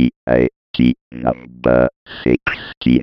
CIT 0.00 0.96
number 1.10 1.88
16. 2.22 3.02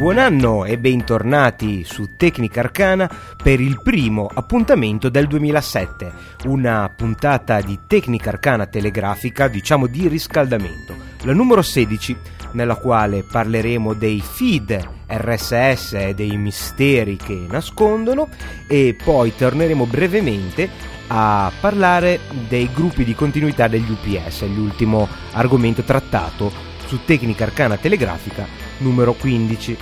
Buon 0.00 0.18
anno 0.18 0.64
e 0.64 0.76
bentornati 0.76 1.84
su 1.84 2.16
Tecnica 2.16 2.60
Arcana 2.60 3.08
per 3.40 3.60
il 3.60 3.80
primo 3.80 4.28
appuntamento 4.34 5.08
del 5.08 5.28
2007, 5.28 6.12
una 6.46 6.92
puntata 6.94 7.60
di 7.60 7.78
Tecnica 7.86 8.30
Arcana 8.30 8.66
telegrafica, 8.66 9.46
diciamo 9.46 9.86
di 9.86 10.08
riscaldamento, 10.08 10.94
la 11.22 11.32
numero 11.32 11.62
16, 11.62 12.16
nella 12.54 12.76
quale 12.76 13.22
parleremo 13.22 13.92
dei 13.94 14.20
feed 14.20 14.78
RSS 15.06 15.92
e 15.94 16.14
dei 16.14 16.36
misteri 16.36 17.16
che 17.16 17.46
nascondono 17.48 18.28
e 18.66 18.96
poi 19.02 19.34
torneremo 19.34 19.86
brevemente 19.86 20.68
a 21.08 21.52
parlare 21.60 22.20
dei 22.48 22.70
gruppi 22.72 23.04
di 23.04 23.14
continuità 23.14 23.68
degli 23.68 23.90
UPS, 23.90 24.42
l'ultimo 24.46 25.06
argomento 25.32 25.82
trattato 25.82 26.50
su 26.86 27.04
Tecnica 27.04 27.44
Arcana 27.44 27.76
Telegrafica 27.76 28.46
numero 28.78 29.12
15. 29.12 29.76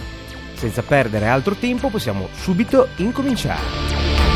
Senza 0.55 0.83
perdere 0.83 1.27
altro 1.27 1.55
tempo 1.55 1.89
possiamo 1.89 2.29
subito 2.33 2.89
incominciare. 2.97 4.32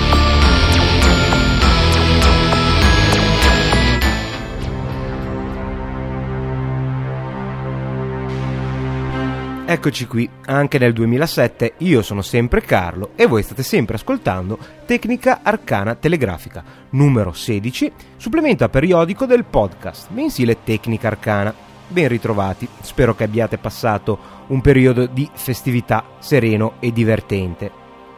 Eccoci 9.69 10.07
qui, 10.07 10.31
anche 10.45 10.79
nel 10.79 10.93
2007 10.93 11.75
io 11.79 12.01
sono 12.01 12.23
sempre 12.23 12.61
Carlo 12.61 13.11
e 13.17 13.27
voi 13.27 13.43
state 13.43 13.65
sempre 13.65 13.97
ascoltando 13.97 14.57
Tecnica 14.87 15.41
Arcana 15.43 15.97
Telegrafica, 15.97 16.63
numero 16.91 17.33
16, 17.33 17.91
supplemento 18.17 18.63
a 18.63 18.69
periodico 18.69 19.27
del 19.27 19.45
podcast 19.45 20.11
mensile 20.11 20.63
Tecnica 20.63 21.09
Arcana. 21.09 21.53
Ben 21.89 22.07
ritrovati, 22.07 22.69
spero 22.81 23.17
che 23.17 23.25
abbiate 23.25 23.59
passato 23.59 24.45
un 24.47 24.61
periodo 24.61 25.07
di 25.07 25.29
festività 25.35 26.11
sereno 26.21 26.75
e 26.79 26.93
divertente. 26.93 27.69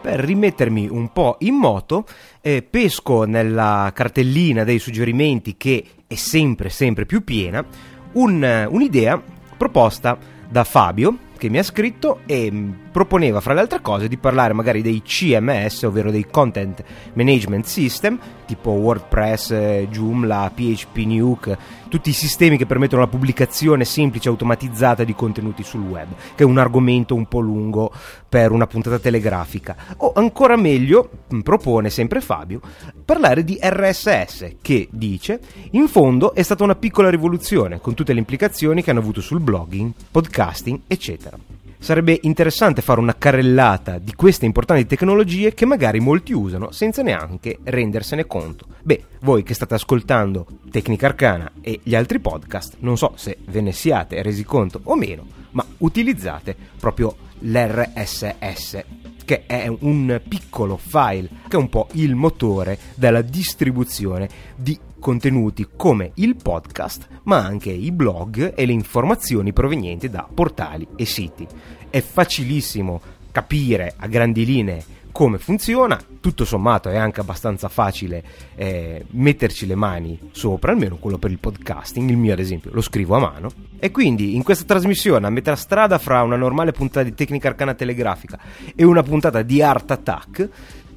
Per 0.03 0.21
rimettermi 0.21 0.87
un 0.91 1.11
po' 1.15 1.37
in 1.41 1.55
moto, 1.55 2.05
eh, 2.43 2.61
pesco 2.63 3.25
nella 3.25 3.91
cartellina 3.95 4.65
dei 4.65 4.79
suggerimenti 4.79 5.57
che 5.57 5.83
è 6.07 6.15
sempre 6.15 6.69
sempre 6.69 7.07
più 7.07 7.25
piena 7.25 7.65
un, 8.13 8.67
un'idea 8.69 9.23
proposta 9.57 10.37
da 10.47 10.65
Fabio 10.65 11.27
che 11.39 11.49
mi 11.49 11.59
ha 11.59 11.63
scritto 11.63 12.21
e 12.27 12.53
proponeva 12.99 13.41
fra 13.41 13.55
le 13.55 13.61
altre 13.61 13.81
cose 13.81 14.09
di 14.09 14.17
parlare 14.17 14.53
magari 14.53 14.83
dei 14.83 15.03
CMS, 15.03 15.85
ovvero 15.85 16.11
dei 16.11 16.27
Content 16.29 16.83
Management 17.13 17.65
System, 17.65 18.19
tipo 18.45 18.71
WordPress, 18.71 19.87
Joomla, 19.89 20.51
PHP 20.53 20.97
Nuke, 21.05 21.57
tutti 21.89 22.11
i 22.11 22.13
sistemi 22.13 22.57
che 22.57 22.67
permettono 22.67 23.03
la 23.03 23.07
pubblicazione 23.07 23.85
semplice 23.85 24.27
e 24.27 24.33
automatizzata 24.33 25.05
di 25.05 25.15
contenuti 25.15 25.63
sul 25.63 25.83
web, 25.83 26.09
che 26.35 26.43
è 26.43 26.47
un 26.47 26.59
argomento 26.59 27.15
un 27.15 27.27
po' 27.27 27.39
lungo 27.39 27.93
per 28.29 28.51
una 28.51 28.67
puntata 28.67 28.99
telegrafica. 28.99 29.77
O 29.99 30.11
ancora 30.17 30.57
meglio, 30.57 31.09
propone 31.45 31.91
sempre 31.91 32.21
Fabio, 32.21 32.61
parlare 33.05 33.45
di 33.45 33.61
RSS, 33.63 34.57
che 34.61 34.89
dice, 34.91 35.39
in 35.71 35.87
fondo 35.87 36.35
è 36.35 36.43
stata 36.43 36.65
una 36.65 36.75
piccola 36.75 37.11
rivoluzione, 37.11 37.79
con 37.79 37.95
tutte 37.95 38.13
le 38.13 38.19
implicazioni 38.19 38.83
che 38.83 38.91
hanno 38.91 38.99
avuto 38.99 39.21
sul 39.21 39.39
blogging, 39.39 39.93
podcasting, 40.11 40.81
eccetera. 40.89 41.58
Sarebbe 41.81 42.19
interessante 42.23 42.83
fare 42.83 43.01
una 43.01 43.15
carrellata 43.17 43.99
di 43.99 44.13
queste 44.15 44.45
importanti 44.45 44.85
tecnologie 44.85 45.55
che 45.55 45.65
magari 45.65 46.01
molti 46.01 46.33
usano 46.33 46.73
senza 46.73 47.03
neanche 47.03 47.61
rendersene 47.63 48.27
conto. 48.27 48.67
Beh, 48.83 49.05
voi 49.21 49.45
che 49.45 49.55
state 49.55 49.75
ascoltando 49.75 50.47
Tecnica 50.71 51.07
Arcana 51.07 51.53
e 51.61 51.79
gli 51.83 51.95
altri 51.95 52.19
podcast, 52.19 52.77
non 52.81 52.99
so 52.99 53.13
se 53.15 53.39
ve 53.47 53.61
ne 53.61 53.73
siate 53.73 54.21
resi 54.23 54.45
conto 54.45 54.81
o 54.85 54.97
meno, 54.97 55.25
ma 55.53 55.65
utilizzate 55.79 56.55
proprio 56.79 57.17
l'RSS 57.39 58.85
che 59.25 59.45
è 59.47 59.67
un 59.69 60.21
piccolo 60.27 60.79
file 60.79 61.29
che 61.49 61.57
è 61.57 61.61
un 61.61 61.69
po' 61.69 61.89
il 61.93 62.15
motore 62.15 62.79
della 62.95 63.21
distribuzione 63.21 64.29
di 64.57 64.79
contenuti 64.99 65.69
come 65.77 66.13
il 66.15 66.37
podcast, 66.37 67.07
ma 67.25 67.45
anche 67.45 67.71
i 67.71 67.93
blog 67.93 68.55
e 68.55 68.67
le 68.67 68.73
informazioni 68.73 69.53
provenienti 69.53 70.09
da 70.09 70.29
portali 70.33 70.87
e 70.97 71.05
siti. 71.05 71.47
È 71.91 72.01
facilissimo 72.01 73.01
capire 73.31 73.95
a 73.97 74.07
grandi 74.07 74.45
linee 74.45 74.97
come 75.19 75.39
funziona, 75.39 76.01
tutto 76.21 76.45
sommato 76.45 76.91
è 76.91 76.97
anche 76.97 77.21
abbastanza 77.21 77.69
facile 77.69 78.23
eh, 78.55 79.05
metterci 79.11 79.67
le 79.67 79.75
mani 79.75 80.17
sopra, 80.31 80.71
almeno 80.71 80.97
quello 80.99 81.19
per 81.19 81.33
il 81.33 81.41
podcasting, 81.41 82.09
il 82.09 82.17
mio 82.17 82.35
ad 82.35 82.39
esempio 82.39 82.71
lo 82.73 82.81
scrivo 82.81 83.17
a 83.17 83.19
mano. 83.19 83.51
E 83.81 83.91
quindi 83.91 84.37
in 84.37 84.45
questa 84.45 84.65
trasmissione, 84.65 85.27
a 85.27 85.31
metà 85.31 85.57
strada 85.57 85.99
fra 85.99 86.23
una 86.23 86.37
normale 86.37 86.71
puntata 86.71 87.03
di 87.03 87.15
tecnica 87.15 87.49
arcana 87.49 87.75
telegrafica 87.75 88.39
e 88.77 88.85
una 88.85 89.03
puntata 89.03 89.43
di 89.43 89.61
Art 89.61 89.91
Attack, 89.91 90.49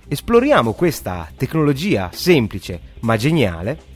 esploriamo 0.07 0.73
questa 0.73 1.28
tecnologia 1.35 2.11
semplice 2.13 2.79
ma 3.00 3.17
geniale 3.17 3.91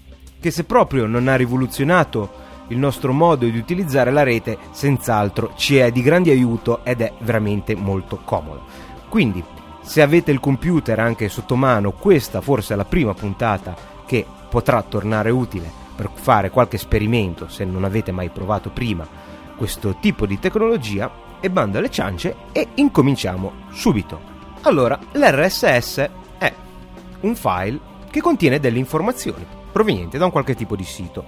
che 0.45 0.51
se 0.51 0.63
proprio 0.63 1.07
non 1.07 1.27
ha 1.27 1.35
rivoluzionato 1.35 2.29
il 2.67 2.77
nostro 2.77 3.11
modo 3.13 3.47
di 3.47 3.57
utilizzare 3.57 4.11
la 4.11 4.21
rete, 4.21 4.59
senz'altro 4.69 5.53
ci 5.55 5.77
è 5.77 5.91
di 5.91 6.03
grande 6.03 6.29
aiuto 6.29 6.85
ed 6.85 7.01
è 7.01 7.13
veramente 7.21 7.75
molto 7.75 8.19
comodo. 8.23 8.61
Quindi, 9.09 9.43
se 9.81 10.03
avete 10.03 10.29
il 10.29 10.39
computer 10.39 10.99
anche 10.99 11.29
sotto 11.29 11.55
mano, 11.55 11.93
questa 11.93 12.41
forse 12.41 12.75
è 12.75 12.77
la 12.77 12.85
prima 12.85 13.15
puntata 13.15 13.75
che 14.05 14.23
potrà 14.47 14.83
tornare 14.83 15.31
utile 15.31 15.67
per 15.95 16.11
fare 16.13 16.51
qualche 16.51 16.75
esperimento 16.75 17.47
se 17.47 17.65
non 17.65 17.83
avete 17.83 18.11
mai 18.11 18.29
provato 18.29 18.69
prima 18.69 19.07
questo 19.57 19.95
tipo 19.99 20.27
di 20.27 20.37
tecnologia 20.37 21.11
e 21.39 21.49
bando 21.49 21.79
alle 21.79 21.89
ciance 21.89 22.35
e 22.51 22.67
incominciamo 22.75 23.51
subito. 23.71 24.19
Allora, 24.61 24.99
l'RSS 25.11 26.09
è 26.37 26.53
un 27.21 27.35
file 27.35 27.79
che 28.11 28.21
contiene 28.21 28.59
delle 28.59 28.77
informazioni 28.77 29.63
provenienti 29.75 30.17
da 30.17 30.23
un 30.23 30.31
qualche 30.31 30.55
tipo 30.55 30.77
di 30.77 30.85
sito. 30.85 31.25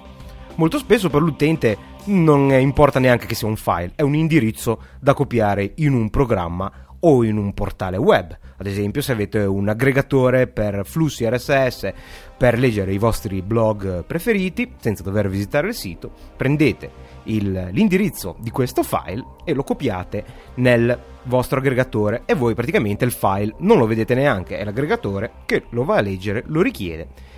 Molto 0.54 0.78
spesso 0.78 1.10
per 1.10 1.20
l'utente 1.20 1.76
non 2.04 2.50
importa 2.50 2.98
neanche 2.98 3.26
che 3.26 3.34
sia 3.34 3.46
un 3.46 3.56
file, 3.56 3.92
è 3.94 4.00
un 4.00 4.14
indirizzo 4.14 4.80
da 4.98 5.12
copiare 5.12 5.72
in 5.76 5.92
un 5.92 6.08
programma 6.08 6.72
o 7.00 7.24
in 7.24 7.36
un 7.36 7.52
portale 7.52 7.98
web. 7.98 8.34
Ad 8.56 8.66
esempio, 8.66 9.02
se 9.02 9.12
avete 9.12 9.40
un 9.40 9.68
aggregatore 9.68 10.46
per 10.46 10.80
flussi 10.86 11.28
RSS 11.28 11.92
per 12.38 12.58
leggere 12.58 12.94
i 12.94 12.96
vostri 12.96 13.42
blog 13.42 14.04
preferiti 14.04 14.72
senza 14.80 15.02
dover 15.02 15.28
visitare 15.28 15.68
il 15.68 15.74
sito, 15.74 16.10
prendete 16.34 16.90
il, 17.24 17.68
l'indirizzo 17.70 18.34
di 18.38 18.50
questo 18.50 18.82
file 18.82 19.22
e 19.44 19.52
lo 19.52 19.62
copiate 19.62 20.24
nel 20.54 20.98
vostro 21.24 21.58
aggregatore 21.58 22.22
e 22.24 22.32
voi 22.32 22.54
praticamente 22.54 23.04
il 23.04 23.12
file 23.12 23.54
non 23.58 23.76
lo 23.76 23.86
vedete 23.86 24.14
neanche, 24.14 24.56
è 24.56 24.64
l'aggregatore 24.64 25.32
che 25.44 25.64
lo 25.68 25.84
va 25.84 25.96
a 25.96 26.00
leggere, 26.00 26.44
lo 26.46 26.62
richiede 26.62 27.36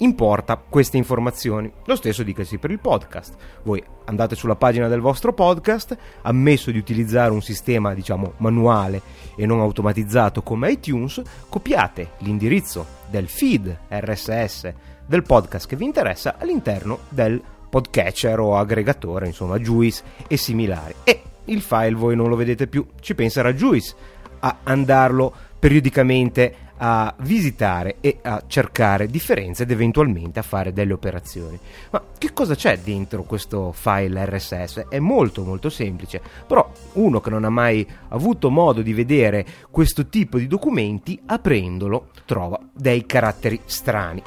importa 0.00 0.56
queste 0.56 0.96
informazioni. 0.96 1.70
Lo 1.84 1.96
stesso 1.96 2.22
dicasi 2.22 2.58
per 2.58 2.70
il 2.70 2.78
podcast. 2.78 3.34
Voi 3.62 3.82
andate 4.04 4.34
sulla 4.34 4.56
pagina 4.56 4.88
del 4.88 5.00
vostro 5.00 5.32
podcast, 5.32 5.96
ammesso 6.22 6.70
di 6.70 6.78
utilizzare 6.78 7.32
un 7.32 7.42
sistema, 7.42 7.94
diciamo, 7.94 8.34
manuale 8.38 9.00
e 9.36 9.46
non 9.46 9.60
automatizzato 9.60 10.42
come 10.42 10.70
iTunes, 10.72 11.22
copiate 11.48 12.10
l'indirizzo 12.18 12.86
del 13.08 13.28
feed 13.28 13.76
RSS 13.88 14.72
del 15.06 15.22
podcast 15.22 15.66
che 15.66 15.76
vi 15.76 15.84
interessa 15.84 16.36
all'interno 16.38 17.00
del 17.08 17.42
podcatcher 17.68 18.38
o 18.38 18.56
aggregatore, 18.56 19.26
insomma, 19.26 19.58
Juice 19.58 20.02
e 20.26 20.36
similari. 20.36 20.94
E 21.04 21.22
il 21.46 21.60
file 21.60 21.94
voi 21.94 22.16
non 22.16 22.28
lo 22.28 22.36
vedete 22.36 22.66
più, 22.66 22.86
ci 23.00 23.14
penserà 23.14 23.52
Juice 23.52 23.94
a 24.40 24.58
andarlo 24.62 25.32
periodicamente 25.58 26.68
a 26.82 27.14
visitare 27.18 27.96
e 28.00 28.18
a 28.22 28.42
cercare 28.46 29.06
differenze 29.06 29.64
ed 29.64 29.70
eventualmente 29.70 30.38
a 30.38 30.42
fare 30.42 30.72
delle 30.72 30.94
operazioni. 30.94 31.58
Ma 31.90 32.02
che 32.16 32.32
cosa 32.32 32.54
c'è 32.54 32.78
dentro 32.78 33.24
questo 33.24 33.72
file 33.72 34.24
RSS? 34.24 34.86
È 34.88 34.98
molto 34.98 35.44
molto 35.44 35.68
semplice, 35.68 36.22
però 36.46 36.70
uno 36.94 37.20
che 37.20 37.30
non 37.30 37.44
ha 37.44 37.50
mai 37.50 37.86
avuto 38.08 38.50
modo 38.50 38.80
di 38.80 38.94
vedere 38.94 39.44
questo 39.70 40.06
tipo 40.06 40.38
di 40.38 40.46
documenti, 40.46 41.20
aprendolo 41.26 42.08
trova 42.24 42.58
dei 42.72 43.04
caratteri 43.04 43.60
strani 43.66 44.22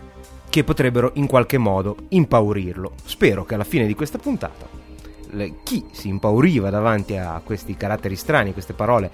che 0.50 0.64
potrebbero 0.64 1.12
in 1.16 1.26
qualche 1.26 1.58
modo 1.58 1.96
impaurirlo. 2.10 2.94
Spero 3.04 3.44
che 3.44 3.56
alla 3.56 3.64
fine 3.64 3.88
di 3.88 3.96
questa 3.96 4.20
puntata 4.20 4.82
chi 5.63 5.85
si 5.91 6.07
impauriva 6.07 6.69
davanti 6.69 7.15
a 7.15 7.41
questi 7.44 7.75
caratteri 7.75 8.15
strani, 8.15 8.53
queste 8.53 8.74
parole 8.74 9.12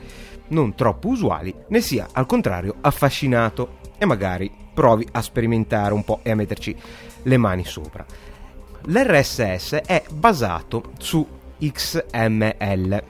non 0.50 0.76
troppo 0.76 1.10
usuali, 1.10 1.54
ne 1.68 1.82
sia 1.82 2.08
al 2.12 2.26
contrario 2.26 2.76
affascinato 2.82 3.78
e 3.98 4.06
magari 4.06 4.52
provi 4.74 5.08
a 5.12 5.22
sperimentare 5.22 5.94
un 5.94 6.04
po' 6.04 6.20
e 6.24 6.32
a 6.32 6.36
metterci 6.36 6.76
le 7.24 7.38
mani 7.38 7.66
sopra. 7.66 8.06
L'RSS 8.86 9.82
è 9.86 10.04
basato 10.12 10.92
su 10.98 11.26
XML, 11.60 13.04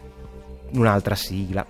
un'altra 0.71 1.15
sigla. 1.15 1.65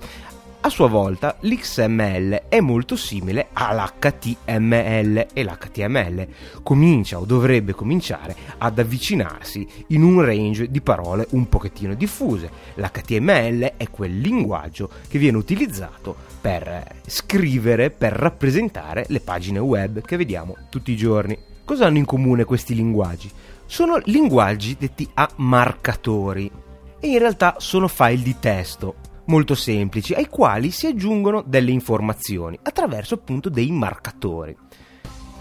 A 0.62 0.70
sua 0.70 0.90
volta 0.90 1.38
l'XML 1.40 2.50
è 2.50 2.60
molto 2.60 2.98
simile 2.98 3.48
all'HTML 3.54 5.28
e 5.32 5.44
l'HTML 5.44 6.28
comincia 6.64 7.18
o 7.18 7.24
dovrebbe 7.24 7.72
cominciare 7.72 8.36
ad 8.58 8.78
avvicinarsi 8.78 9.66
in 9.88 10.04
un 10.04 10.22
range 10.22 10.70
di 10.70 10.82
parole 10.82 11.28
un 11.30 11.48
pochettino 11.48 11.94
diffuse. 11.94 12.52
L'HTML 12.76 13.76
è 13.78 13.90
quel 13.90 14.20
linguaggio 14.20 14.90
che 15.08 15.18
viene 15.18 15.38
utilizzato 15.38 16.14
per 16.42 16.98
scrivere, 17.06 17.90
per 17.90 18.12
rappresentare 18.12 19.06
le 19.08 19.22
pagine 19.22 19.60
web 19.60 20.02
che 20.02 20.18
vediamo 20.18 20.58
tutti 20.70 20.92
i 20.92 20.98
giorni. 20.98 21.38
Cosa 21.64 21.86
hanno 21.86 22.00
in 22.00 22.06
comune 22.06 22.44
questi 22.44 22.76
linguaggi? 22.76 23.32
Sono 23.66 23.98
linguaggi 24.04 24.76
detti 24.78 25.10
a 25.14 25.30
marcatori 25.38 26.52
e 27.00 27.08
in 27.08 27.18
realtà 27.18 27.56
sono 27.60 27.88
file 27.88 28.22
di 28.22 28.36
testo 28.40 29.08
molto 29.30 29.56
semplici 29.56 30.14
ai 30.14 30.28
quali 30.28 30.72
si 30.72 30.88
aggiungono 30.88 31.44
delle 31.46 31.72
informazioni 31.72 32.60
attraverso 32.62 33.14
appunto 33.14 33.50
dei 33.50 33.72
marcatori. 33.72 34.56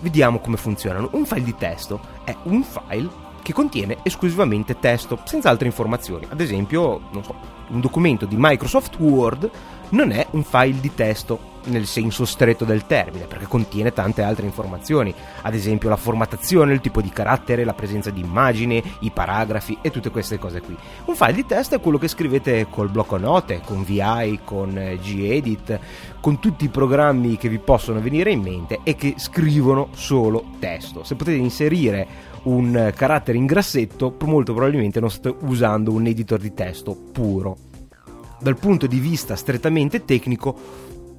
Vediamo 0.00 0.38
come 0.38 0.56
funzionano. 0.56 1.10
Un 1.12 1.26
file 1.26 1.42
di 1.42 1.54
testo 1.56 2.00
è 2.24 2.36
un 2.44 2.62
file 2.62 3.26
che 3.42 3.52
contiene 3.52 3.98
esclusivamente 4.02 4.78
testo, 4.78 5.20
senza 5.24 5.48
altre 5.48 5.66
informazioni. 5.66 6.26
Ad 6.28 6.40
esempio, 6.40 7.08
so, 7.22 7.34
un 7.68 7.80
documento 7.80 8.26
di 8.26 8.36
Microsoft 8.38 8.98
Word 8.98 9.50
non 9.90 10.10
è 10.10 10.26
un 10.32 10.44
file 10.44 10.80
di 10.80 10.94
testo 10.94 11.56
nel 11.68 11.86
senso 11.86 12.24
stretto 12.24 12.64
del 12.64 12.86
termine, 12.86 13.26
perché 13.26 13.46
contiene 13.46 13.92
tante 13.92 14.22
altre 14.22 14.46
informazioni, 14.46 15.14
ad 15.42 15.54
esempio 15.54 15.88
la 15.88 15.96
formattazione, 15.96 16.72
il 16.72 16.80
tipo 16.80 17.00
di 17.00 17.10
carattere, 17.10 17.64
la 17.64 17.74
presenza 17.74 18.10
di 18.10 18.20
immagini, 18.20 18.82
i 19.00 19.10
paragrafi 19.10 19.78
e 19.80 19.90
tutte 19.90 20.10
queste 20.10 20.38
cose 20.38 20.60
qui. 20.60 20.76
Un 21.06 21.14
file 21.14 21.32
di 21.32 21.46
testo 21.46 21.74
è 21.74 21.80
quello 21.80 21.98
che 21.98 22.08
scrivete 22.08 22.66
col 22.68 22.90
blocco 22.90 23.16
note, 23.16 23.60
con 23.64 23.82
VI, 23.82 24.40
con 24.44 24.76
eh, 24.76 24.98
Gedit, 25.00 25.78
con 26.20 26.38
tutti 26.38 26.64
i 26.64 26.68
programmi 26.68 27.36
che 27.36 27.48
vi 27.48 27.58
possono 27.58 28.00
venire 28.00 28.30
in 28.30 28.40
mente 28.40 28.80
e 28.82 28.94
che 28.96 29.14
scrivono 29.16 29.88
solo 29.92 30.44
testo. 30.58 31.04
Se 31.04 31.14
potete 31.14 31.36
inserire 31.36 32.06
un 32.44 32.92
carattere 32.94 33.38
in 33.38 33.46
grassetto, 33.46 34.14
molto 34.24 34.52
probabilmente 34.54 35.00
non 35.00 35.10
state 35.10 35.34
usando 35.40 35.92
un 35.92 36.06
editor 36.06 36.38
di 36.38 36.54
testo 36.54 36.94
puro. 37.12 37.56
Dal 38.40 38.56
punto 38.56 38.86
di 38.86 39.00
vista 39.00 39.34
strettamente 39.34 40.04
tecnico, 40.04 40.56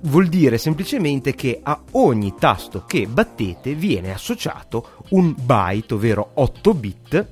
vuol 0.01 0.27
dire 0.27 0.57
semplicemente 0.57 1.33
che 1.35 1.59
a 1.61 1.81
ogni 1.91 2.35
tasto 2.37 2.85
che 2.85 3.07
battete 3.07 3.73
viene 3.73 4.13
associato 4.13 5.03
un 5.09 5.33
byte, 5.37 5.93
ovvero 5.93 6.31
8 6.35 6.73
bit, 6.73 7.27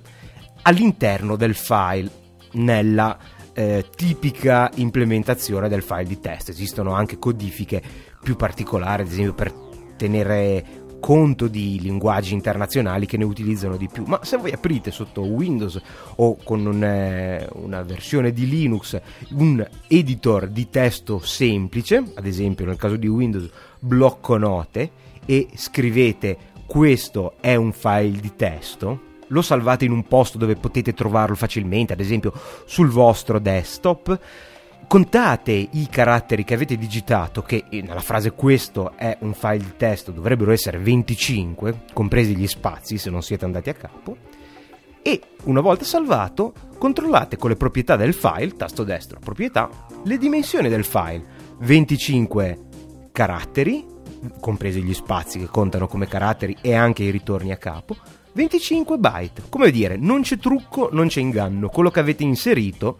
all'interno 0.63 1.35
del 1.35 1.55
file, 1.55 2.25
nella 2.53 3.17
eh, 3.53 3.85
tipica 3.95 4.69
implementazione 4.75 5.69
del 5.69 5.83
file 5.83 6.05
di 6.05 6.19
test. 6.19 6.49
Esistono 6.49 6.93
anche 6.93 7.17
codifiche 7.17 7.81
più 8.21 8.35
particolari, 8.35 9.03
ad 9.03 9.09
esempio 9.09 9.33
per 9.33 9.53
tenere 9.95 10.85
conto 10.99 11.47
di 11.47 11.79
linguaggi 11.79 12.33
internazionali 12.33 13.05
che 13.05 13.17
ne 13.17 13.23
utilizzano 13.23 13.77
di 13.77 13.87
più. 13.87 14.03
Ma 14.05 14.19
se 14.23 14.37
voi 14.37 14.51
aprite 14.51 14.91
sotto 14.91 15.21
Windows 15.21 15.79
o 16.15 16.37
con 16.43 16.65
un, 16.65 16.83
eh, 16.83 17.47
una 17.53 17.83
versione 17.83 18.31
di 18.31 18.47
Linux 18.47 18.99
un 19.31 19.65
editor 19.87 20.47
di 20.47 20.69
testo 20.69 21.19
semplice, 21.19 22.03
ad 22.13 22.25
esempio 22.25 22.65
nel 22.65 22.77
caso 22.77 22.95
di 22.95 23.07
Windows 23.07 23.49
blocco 23.79 24.37
note, 24.37 24.91
e 25.25 25.47
scrivete 25.55 26.37
questo 26.65 27.35
è 27.39 27.55
un 27.55 27.71
file 27.71 28.19
di 28.19 28.33
testo, 28.35 29.01
lo 29.27 29.41
salvate 29.41 29.85
in 29.85 29.91
un 29.91 30.03
posto 30.07 30.37
dove 30.37 30.55
potete 30.55 30.93
trovarlo 30.93 31.35
facilmente, 31.35 31.93
ad 31.93 31.99
esempio 31.99 32.33
sul 32.65 32.89
vostro 32.89 33.39
desktop 33.39 34.19
contate 34.87 35.51
i 35.51 35.87
caratteri 35.89 36.45
che 36.45 36.53
avete 36.53 36.77
digitato, 36.77 37.41
che 37.41 37.65
nella 37.69 37.99
frase 37.99 38.31
questo 38.31 38.93
è 38.95 39.17
un 39.21 39.33
file 39.33 39.57
di 39.57 39.73
testo, 39.75 40.11
dovrebbero 40.11 40.51
essere 40.51 40.77
25, 40.77 41.83
compresi 41.93 42.35
gli 42.35 42.47
spazi 42.47 42.97
se 42.97 43.09
non 43.09 43.21
siete 43.21 43.43
andati 43.43 43.69
a 43.69 43.73
capo, 43.73 44.15
e 45.01 45.21
una 45.43 45.61
volta 45.61 45.83
salvato 45.83 46.53
controllate 46.77 47.37
con 47.37 47.49
le 47.49 47.55
proprietà 47.57 47.95
del 47.95 48.13
file, 48.13 48.55
tasto 48.55 48.83
destro, 48.83 49.19
proprietà, 49.19 49.69
le 50.03 50.17
dimensioni 50.17 50.69
del 50.69 50.85
file, 50.85 51.23
25 51.59 52.59
caratteri, 53.11 53.85
compresi 54.39 54.81
gli 54.81 54.93
spazi 54.93 55.39
che 55.39 55.47
contano 55.47 55.87
come 55.87 56.07
caratteri 56.07 56.57
e 56.61 56.73
anche 56.73 57.03
i 57.03 57.11
ritorni 57.11 57.51
a 57.51 57.57
capo, 57.57 57.97
25 58.33 58.97
byte. 58.97 59.43
Come 59.49 59.71
dire, 59.71 59.97
non 59.97 60.21
c'è 60.21 60.37
trucco, 60.37 60.89
non 60.91 61.07
c'è 61.07 61.19
inganno, 61.19 61.69
quello 61.69 61.89
che 61.89 61.99
avete 61.99 62.23
inserito 62.23 62.99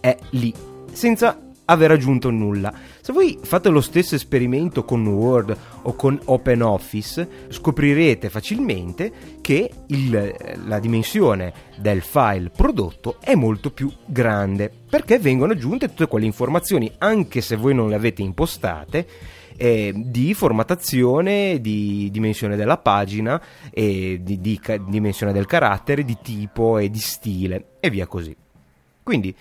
è 0.00 0.16
lì 0.30 0.54
senza 0.96 1.38
aver 1.66 1.90
aggiunto 1.90 2.30
nulla. 2.30 2.72
Se 3.00 3.12
voi 3.12 3.38
fate 3.42 3.68
lo 3.68 3.80
stesso 3.80 4.14
esperimento 4.14 4.84
con 4.84 5.06
Word 5.06 5.56
o 5.82 5.94
con 5.94 6.18
OpenOffice, 6.24 7.28
scoprirete 7.48 8.30
facilmente 8.30 9.12
che 9.40 9.70
il, 9.88 10.34
la 10.64 10.78
dimensione 10.78 11.52
del 11.76 12.00
file 12.00 12.50
prodotto 12.50 13.18
è 13.20 13.34
molto 13.34 13.70
più 13.70 13.92
grande 14.06 14.72
perché 14.88 15.18
vengono 15.18 15.52
aggiunte 15.52 15.88
tutte 15.88 16.06
quelle 16.06 16.26
informazioni, 16.26 16.90
anche 16.98 17.40
se 17.40 17.56
voi 17.56 17.74
non 17.74 17.88
le 17.88 17.94
avete 17.94 18.22
impostate. 18.22 19.06
Eh, 19.58 19.90
di 19.94 20.34
formattazione, 20.34 21.62
di 21.62 22.10
dimensione 22.12 22.56
della 22.56 22.76
pagina, 22.76 23.40
di, 23.72 24.20
di, 24.22 24.38
di 24.38 24.60
dimensione 24.86 25.32
del 25.32 25.46
carattere, 25.46 26.04
di 26.04 26.18
tipo 26.20 26.76
e 26.76 26.90
di 26.90 26.98
stile 26.98 27.68
e 27.80 27.88
via 27.88 28.06
così. 28.06 28.36
Quindi 29.02 29.34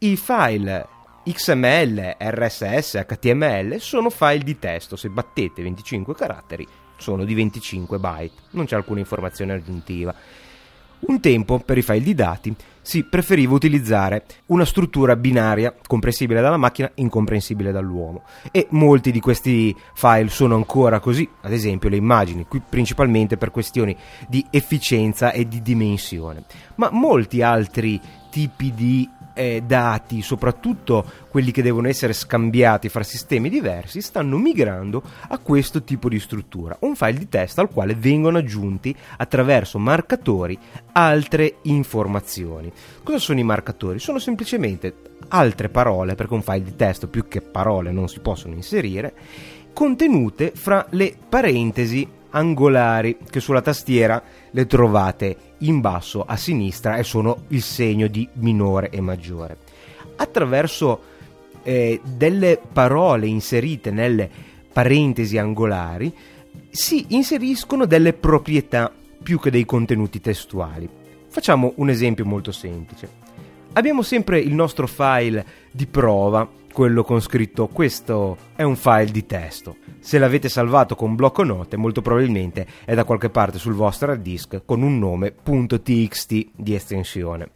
i 0.00 0.16
file 0.16 0.86
XML, 1.24 2.16
RSS, 2.18 3.04
HTML 3.06 3.78
sono 3.78 4.10
file 4.10 4.42
di 4.42 4.58
testo, 4.58 4.96
se 4.96 5.08
battete 5.08 5.62
25 5.62 6.14
caratteri 6.14 6.66
sono 6.96 7.24
di 7.24 7.34
25 7.34 7.98
byte, 7.98 8.42
non 8.50 8.64
c'è 8.64 8.76
alcuna 8.76 9.00
informazione 9.00 9.52
aggiuntiva. 9.52 10.14
Un 11.00 11.20
tempo, 11.20 11.58
per 11.58 11.78
i 11.78 11.82
file 11.82 12.00
di 12.00 12.14
dati, 12.14 12.54
si 12.80 13.02
preferiva 13.04 13.54
utilizzare 13.54 14.24
una 14.46 14.64
struttura 14.64 15.16
binaria 15.16 15.74
comprensibile 15.84 16.40
dalla 16.40 16.56
macchina, 16.56 16.90
incomprensibile 16.94 17.72
dall'uomo. 17.72 18.22
E 18.52 18.68
molti 18.70 19.10
di 19.10 19.18
questi 19.18 19.74
file 19.94 20.28
sono 20.28 20.54
ancora 20.54 21.00
così, 21.00 21.28
ad 21.40 21.52
esempio 21.52 21.88
le 21.88 21.96
immagini, 21.96 22.46
qui 22.46 22.62
principalmente 22.68 23.36
per 23.36 23.50
questioni 23.50 23.96
di 24.28 24.46
efficienza 24.50 25.32
e 25.32 25.48
di 25.48 25.60
dimensione. 25.60 26.44
Ma 26.76 26.88
molti 26.92 27.42
altri 27.42 28.00
tipi 28.30 28.72
di 28.72 29.08
eh, 29.34 29.62
dati, 29.66 30.22
soprattutto 30.22 31.04
quelli 31.28 31.50
che 31.50 31.62
devono 31.62 31.88
essere 31.88 32.12
scambiati 32.12 32.88
fra 32.88 33.02
sistemi 33.02 33.48
diversi, 33.48 34.00
stanno 34.00 34.36
migrando 34.36 35.02
a 35.28 35.38
questo 35.38 35.82
tipo 35.82 36.08
di 36.08 36.18
struttura, 36.18 36.76
un 36.80 36.94
file 36.94 37.18
di 37.18 37.28
testo 37.28 37.60
al 37.60 37.70
quale 37.70 37.94
vengono 37.94 38.38
aggiunti 38.38 38.94
attraverso 39.16 39.78
marcatori 39.78 40.58
altre 40.92 41.56
informazioni. 41.62 42.72
Cosa 43.02 43.18
sono 43.18 43.38
i 43.38 43.44
marcatori? 43.44 43.98
Sono 43.98 44.18
semplicemente 44.18 44.94
altre 45.28 45.68
parole, 45.68 46.14
perché 46.14 46.34
un 46.34 46.42
file 46.42 46.62
di 46.62 46.76
testo 46.76 47.08
più 47.08 47.26
che 47.28 47.40
parole 47.40 47.90
non 47.92 48.08
si 48.08 48.20
possono 48.20 48.54
inserire, 48.54 49.14
contenute 49.72 50.52
fra 50.54 50.86
le 50.90 51.16
parentesi 51.28 52.06
angolari 52.32 53.18
che 53.30 53.40
sulla 53.40 53.62
tastiera 53.62 54.22
le 54.50 54.66
trovate 54.66 55.36
in 55.66 55.80
basso 55.80 56.24
a 56.24 56.36
sinistra 56.36 56.96
e 56.96 57.02
sono 57.02 57.44
il 57.48 57.62
segno 57.62 58.06
di 58.06 58.28
minore 58.34 58.90
e 58.90 59.00
maggiore. 59.00 59.58
Attraverso 60.16 61.00
eh, 61.62 62.00
delle 62.02 62.60
parole 62.72 63.26
inserite 63.26 63.90
nelle 63.90 64.30
parentesi 64.72 65.38
angolari 65.38 66.12
si 66.70 67.06
inseriscono 67.08 67.86
delle 67.86 68.12
proprietà 68.12 68.92
più 69.22 69.38
che 69.38 69.50
dei 69.50 69.64
contenuti 69.64 70.20
testuali. 70.20 70.88
Facciamo 71.28 71.72
un 71.76 71.88
esempio 71.88 72.24
molto 72.24 72.52
semplice. 72.52 73.20
Abbiamo 73.74 74.02
sempre 74.02 74.38
il 74.38 74.52
nostro 74.52 74.86
file 74.86 75.44
di 75.70 75.86
prova 75.86 76.46
quello 76.72 77.04
con 77.04 77.20
scritto 77.20 77.68
questo 77.68 78.36
è 78.56 78.62
un 78.62 78.76
file 78.76 79.10
di 79.12 79.26
testo. 79.26 79.76
Se 80.00 80.18
l'avete 80.18 80.48
salvato 80.48 80.96
con 80.96 81.14
blocco 81.14 81.44
note, 81.44 81.76
molto 81.76 82.02
probabilmente 82.02 82.66
è 82.84 82.94
da 82.94 83.04
qualche 83.04 83.30
parte 83.30 83.58
sul 83.58 83.74
vostro 83.74 84.10
hard 84.10 84.22
disk 84.22 84.62
con 84.64 84.82
un 84.82 84.98
nome 84.98 85.34
.txt 85.42 86.46
di 86.56 86.74
estensione. 86.74 87.50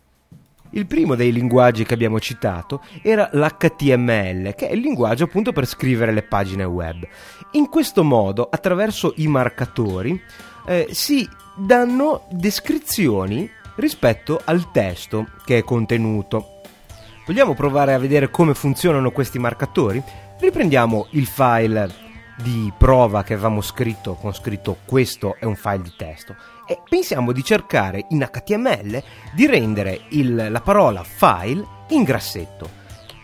Il 0.71 0.87
primo 0.87 1.15
dei 1.15 1.33
linguaggi 1.33 1.85
che 1.85 1.95
abbiamo 1.95 2.21
citato 2.21 2.83
era 3.03 3.31
l'HTML, 3.33 4.55
che 4.55 4.69
è 4.69 4.73
il 4.73 4.81
linguaggio 4.81 5.25
appunto 5.25 5.53
per 5.53 5.67
scrivere 5.67 6.13
le 6.13 6.23
pagine 6.23 6.65
web. 6.65 7.07
In 7.53 7.69
questo 7.69 8.05
modo, 8.05 8.49
attraverso 8.51 9.15
i 9.17 9.27
marcatori, 9.27 10.21
eh, 10.67 10.89
si 10.91 11.27
danno 11.57 12.27
descrizioni 12.31 13.49
rispetto 13.77 14.41
al 14.45 14.71
testo 14.71 15.29
che 15.45 15.59
è 15.59 15.63
contenuto. 15.63 16.56
Vogliamo 17.27 17.55
provare 17.55 17.93
a 17.93 17.99
vedere 17.99 18.31
come 18.31 18.55
funzionano 18.55 19.11
questi 19.11 19.41
marcatori? 19.41 20.01
Riprendiamo 20.39 21.09
il 21.11 21.27
file 21.27 21.93
di 22.37 22.73
prova 22.79 23.25
che 23.25 23.33
avevamo 23.33 23.63
scritto 23.63 24.15
con 24.15 24.33
scritto 24.33 24.77
questo 24.85 25.35
è 25.37 25.45
un 25.45 25.57
file 25.57 25.83
di 25.83 25.93
testo 25.97 26.37
e 26.69 26.81
pensiamo 26.89 27.33
di 27.33 27.43
cercare 27.43 28.07
in 28.11 28.25
HTML 28.31 29.03
di 29.35 29.47
rendere 29.47 30.03
il, 30.11 30.47
la 30.51 30.61
parola 30.61 31.03
file 31.03 31.67
in 31.89 32.05
grassetto. 32.05 32.71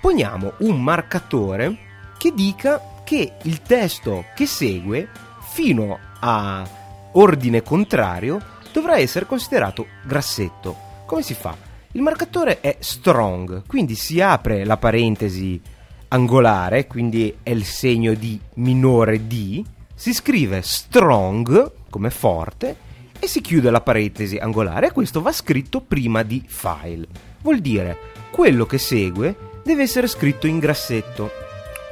Poniamo 0.01 0.55
un 0.59 0.83
marcatore 0.83 1.77
che 2.19 2.33
dica 2.35 2.83
che 3.05 3.35
il 3.43 3.63
testo 3.63 4.25
che 4.35 4.47
segue, 4.47 5.11
fino 5.53 5.97
a 6.19 6.69
ordine 7.13 7.63
contrario, 7.63 8.41
dovrà 8.73 8.99
essere 8.99 9.27
considerato 9.27 9.87
grassetto. 10.03 10.77
Come 11.07 11.23
si 11.23 11.35
fa? 11.35 11.71
Il 11.95 12.01
marcatore 12.01 12.61
è 12.61 12.77
strong, 12.81 13.65
quindi 13.67 13.97
si 13.97 14.19
apre 14.19 14.65
la 14.65 14.79
parentesi 14.79 15.61
angolare, 16.09 16.87
quindi 16.87 17.35
è 17.43 17.51
il 17.51 17.65
segno 17.65 18.15
di 18.15 18.41
minore 18.55 19.27
D, 19.27 19.63
si 19.95 20.15
scrive 20.15 20.63
strong 20.63 21.71
come 21.91 22.09
forte 22.09 22.77
e 23.19 23.27
si 23.27 23.43
chiude 23.43 23.71
la 23.71 23.83
parentesi 23.83 24.39
angolare 24.39 24.87
e 24.87 24.93
questo 24.93 25.21
va 25.21 25.33
scritto 25.33 25.83
prima 25.83 26.23
di 26.23 26.43
file. 26.47 27.07
Vuol 27.43 27.61
dire 27.61 27.99
quello 28.31 28.65
che 28.65 28.79
segue 28.79 29.37
deve 29.63 29.83
essere 29.83 30.07
scritto 30.07 30.47
in 30.47 30.61
grassetto. 30.61 31.31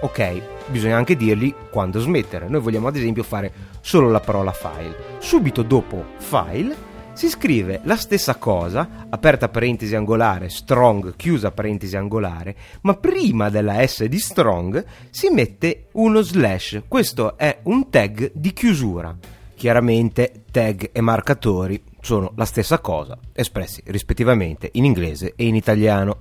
Ok, 0.01 0.41
bisogna 0.69 0.97
anche 0.97 1.15
dirgli 1.15 1.55
quando 1.71 2.01
smettere. 2.01 2.49
Noi 2.49 2.63
vogliamo 2.63 2.89
ad 2.89 2.97
esempio 2.97 3.23
fare 3.23 3.53
solo 3.83 4.11
la 4.11 4.21
parola 4.21 4.53
file. 4.53 5.19
Subito 5.19 5.61
dopo 5.61 6.03
file 6.17 6.89
si 7.21 7.29
scrive 7.29 7.83
la 7.85 7.97
stessa 7.97 8.37
cosa, 8.37 9.07
aperta 9.11 9.51
parentesi 9.51 9.95
angolare, 9.95 10.49
strong, 10.49 11.17
chiusa 11.17 11.51
parentesi 11.51 11.95
angolare, 11.95 12.57
ma 12.81 12.95
prima 12.95 13.51
della 13.51 13.87
S 13.87 14.05
di 14.05 14.19
strong 14.19 14.83
si 15.11 15.29
mette 15.29 15.89
uno 15.93 16.23
slash. 16.23 16.85
Questo 16.89 17.37
è 17.37 17.59
un 17.65 17.91
tag 17.91 18.31
di 18.33 18.55
chiusura. 18.55 19.15
Chiaramente 19.55 20.45
tag 20.51 20.89
e 20.93 21.01
marcatori 21.03 21.83
sono 22.01 22.33
la 22.37 22.47
stessa 22.47 22.79
cosa, 22.79 23.19
espressi 23.35 23.83
rispettivamente 23.89 24.71
in 24.73 24.87
inglese 24.87 25.35
e 25.37 25.45
in 25.45 25.57
italiano 25.57 26.17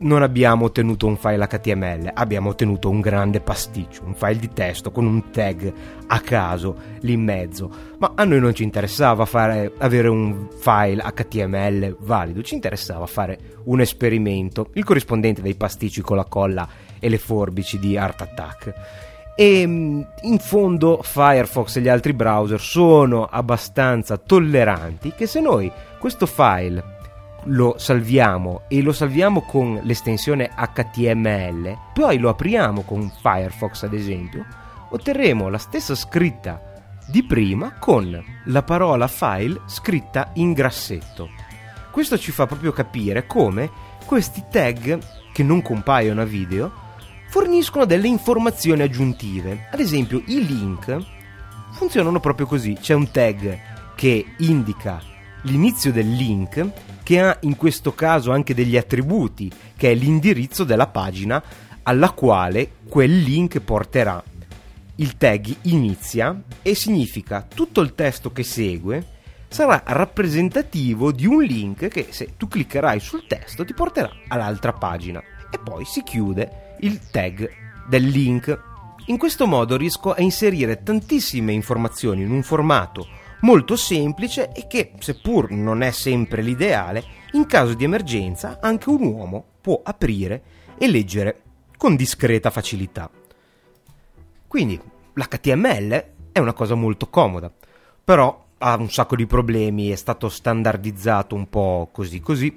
non 0.00 0.22
abbiamo 0.22 0.66
ottenuto 0.66 1.06
un 1.06 1.16
file 1.16 1.46
HTML, 1.46 2.10
abbiamo 2.14 2.50
ottenuto 2.50 2.88
un 2.88 3.00
grande 3.00 3.40
pasticcio, 3.40 4.04
un 4.04 4.14
file 4.14 4.36
di 4.36 4.50
testo 4.52 4.92
con 4.92 5.06
un 5.06 5.30
tag 5.30 5.72
a 6.06 6.20
caso 6.20 6.76
lì 7.00 7.14
in 7.14 7.22
mezzo. 7.24 7.70
Ma 7.98 8.12
a 8.14 8.24
noi 8.24 8.38
non 8.38 8.54
ci 8.54 8.62
interessava 8.62 9.24
fare, 9.24 9.72
avere 9.78 10.08
un 10.08 10.48
file 10.56 11.02
HTML 11.02 11.96
valido, 12.00 12.42
ci 12.42 12.54
interessava 12.54 13.06
fare 13.06 13.38
un 13.64 13.80
esperimento, 13.80 14.70
il 14.74 14.84
corrispondente 14.84 15.42
dei 15.42 15.56
pasticci 15.56 16.00
con 16.00 16.16
la 16.16 16.24
colla 16.24 16.68
e 17.00 17.08
le 17.08 17.18
forbici 17.18 17.78
di 17.80 17.96
Art 17.96 18.20
Attack. 18.20 18.74
E 19.34 19.66
mm, 19.66 20.00
in 20.22 20.38
fondo 20.38 21.00
Firefox 21.02 21.76
e 21.76 21.80
gli 21.80 21.88
altri 21.88 22.12
browser 22.12 22.60
sono 22.60 23.24
abbastanza 23.24 24.16
tolleranti 24.16 25.12
che 25.16 25.26
se 25.26 25.40
noi 25.40 25.70
questo 25.98 26.26
file 26.26 26.97
lo 27.44 27.76
salviamo 27.78 28.62
e 28.68 28.82
lo 28.82 28.92
salviamo 28.92 29.42
con 29.42 29.80
l'estensione 29.82 30.50
HTML, 30.54 31.76
poi 31.94 32.18
lo 32.18 32.28
apriamo 32.28 32.82
con 32.82 33.10
Firefox 33.20 33.84
ad 33.84 33.94
esempio, 33.94 34.44
otterremo 34.90 35.48
la 35.48 35.58
stessa 35.58 35.94
scritta 35.94 36.60
di 37.06 37.24
prima 37.24 37.74
con 37.78 38.22
la 38.44 38.62
parola 38.62 39.08
file 39.08 39.60
scritta 39.66 40.30
in 40.34 40.52
grassetto. 40.52 41.30
Questo 41.90 42.18
ci 42.18 42.32
fa 42.32 42.46
proprio 42.46 42.72
capire 42.72 43.26
come 43.26 43.70
questi 44.04 44.44
tag 44.50 44.98
che 45.32 45.42
non 45.42 45.62
compaiono 45.62 46.20
a 46.20 46.24
video 46.24 46.86
forniscono 47.28 47.84
delle 47.84 48.08
informazioni 48.08 48.82
aggiuntive. 48.82 49.68
Ad 49.70 49.80
esempio 49.80 50.22
i 50.26 50.44
link 50.46 50.96
funzionano 51.72 52.20
proprio 52.20 52.46
così, 52.46 52.74
c'è 52.74 52.94
un 52.94 53.10
tag 53.10 53.58
che 53.94 54.24
indica 54.38 55.00
l'inizio 55.42 55.92
del 55.92 56.10
link 56.10 56.70
che 57.08 57.20
ha 57.20 57.38
in 57.40 57.56
questo 57.56 57.94
caso 57.94 58.32
anche 58.32 58.52
degli 58.52 58.76
attributi, 58.76 59.50
che 59.78 59.90
è 59.90 59.94
l'indirizzo 59.94 60.62
della 60.62 60.88
pagina 60.88 61.42
alla 61.84 62.10
quale 62.10 62.72
quel 62.86 63.20
link 63.20 63.60
porterà. 63.60 64.22
Il 64.96 65.16
tag 65.16 65.56
inizia 65.62 66.38
e 66.60 66.74
significa 66.74 67.46
tutto 67.48 67.80
il 67.80 67.94
testo 67.94 68.30
che 68.30 68.42
segue 68.42 69.06
sarà 69.48 69.82
rappresentativo 69.86 71.10
di 71.10 71.24
un 71.24 71.42
link 71.42 71.88
che 71.88 72.08
se 72.10 72.34
tu 72.36 72.46
cliccherai 72.46 73.00
sul 73.00 73.26
testo 73.26 73.64
ti 73.64 73.72
porterà 73.72 74.10
all'altra 74.28 74.74
pagina 74.74 75.22
e 75.50 75.58
poi 75.58 75.86
si 75.86 76.02
chiude 76.02 76.76
il 76.80 77.00
tag 77.10 77.50
del 77.88 78.04
link. 78.04 78.64
In 79.06 79.16
questo 79.16 79.46
modo 79.46 79.78
riesco 79.78 80.12
a 80.12 80.20
inserire 80.20 80.82
tantissime 80.82 81.52
informazioni 81.52 82.20
in 82.20 82.32
un 82.32 82.42
formato 82.42 83.27
molto 83.40 83.76
semplice 83.76 84.52
e 84.52 84.66
che, 84.66 84.92
seppur 84.98 85.50
non 85.50 85.82
è 85.82 85.90
sempre 85.90 86.42
l'ideale, 86.42 87.04
in 87.32 87.46
caso 87.46 87.74
di 87.74 87.84
emergenza 87.84 88.58
anche 88.60 88.88
un 88.88 89.02
uomo 89.02 89.44
può 89.60 89.80
aprire 89.82 90.42
e 90.78 90.88
leggere 90.88 91.42
con 91.76 91.96
discreta 91.96 92.50
facilità. 92.50 93.10
Quindi 94.46 94.80
l'HTML 95.12 96.04
è 96.32 96.38
una 96.38 96.52
cosa 96.52 96.74
molto 96.74 97.08
comoda, 97.08 97.52
però 98.02 98.46
ha 98.58 98.76
un 98.76 98.90
sacco 98.90 99.14
di 99.14 99.26
problemi, 99.26 99.90
è 99.90 99.96
stato 99.96 100.28
standardizzato 100.28 101.34
un 101.34 101.48
po' 101.48 101.90
così 101.92 102.20
così 102.20 102.56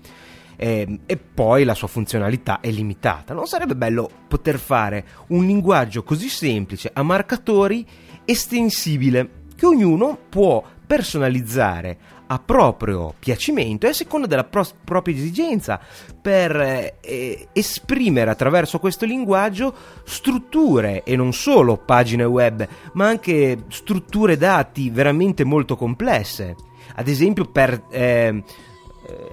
eh, 0.56 1.00
e 1.06 1.18
poi 1.18 1.64
la 1.64 1.74
sua 1.74 1.88
funzionalità 1.88 2.60
è 2.60 2.70
limitata. 2.70 3.34
Non 3.34 3.48
sarebbe 3.48 3.76
bello 3.76 4.10
poter 4.28 4.58
fare 4.58 5.06
un 5.28 5.46
linguaggio 5.46 6.04
così 6.04 6.30
semplice 6.30 6.90
a 6.94 7.04
marcatori 7.04 7.86
estensibile 8.26 9.41
che 9.62 9.68
ognuno 9.68 10.18
può 10.28 10.64
personalizzare 10.88 11.96
a 12.26 12.40
proprio 12.40 13.14
piacimento 13.20 13.86
e 13.86 13.90
a 13.90 13.94
seconda 13.94 14.26
della 14.26 14.44
pro- 14.44 14.66
propria 14.84 15.14
esigenza 15.14 15.80
per 16.20 16.96
eh, 17.00 17.48
esprimere 17.54 18.32
attraverso 18.32 18.80
questo 18.80 19.06
linguaggio 19.06 19.72
strutture 20.04 21.04
e 21.04 21.16
non 21.16 21.32
solo 21.32 21.78
pagine 21.78 22.24
web 22.24 22.68
ma 22.94 23.06
anche 23.06 23.66
strutture 23.68 24.36
dati 24.36 24.90
veramente 24.90 25.44
molto 25.44 25.76
complesse. 25.76 26.56
Ad 26.96 27.08
esempio 27.08 27.46
per 27.46 27.84
eh, 27.92 28.44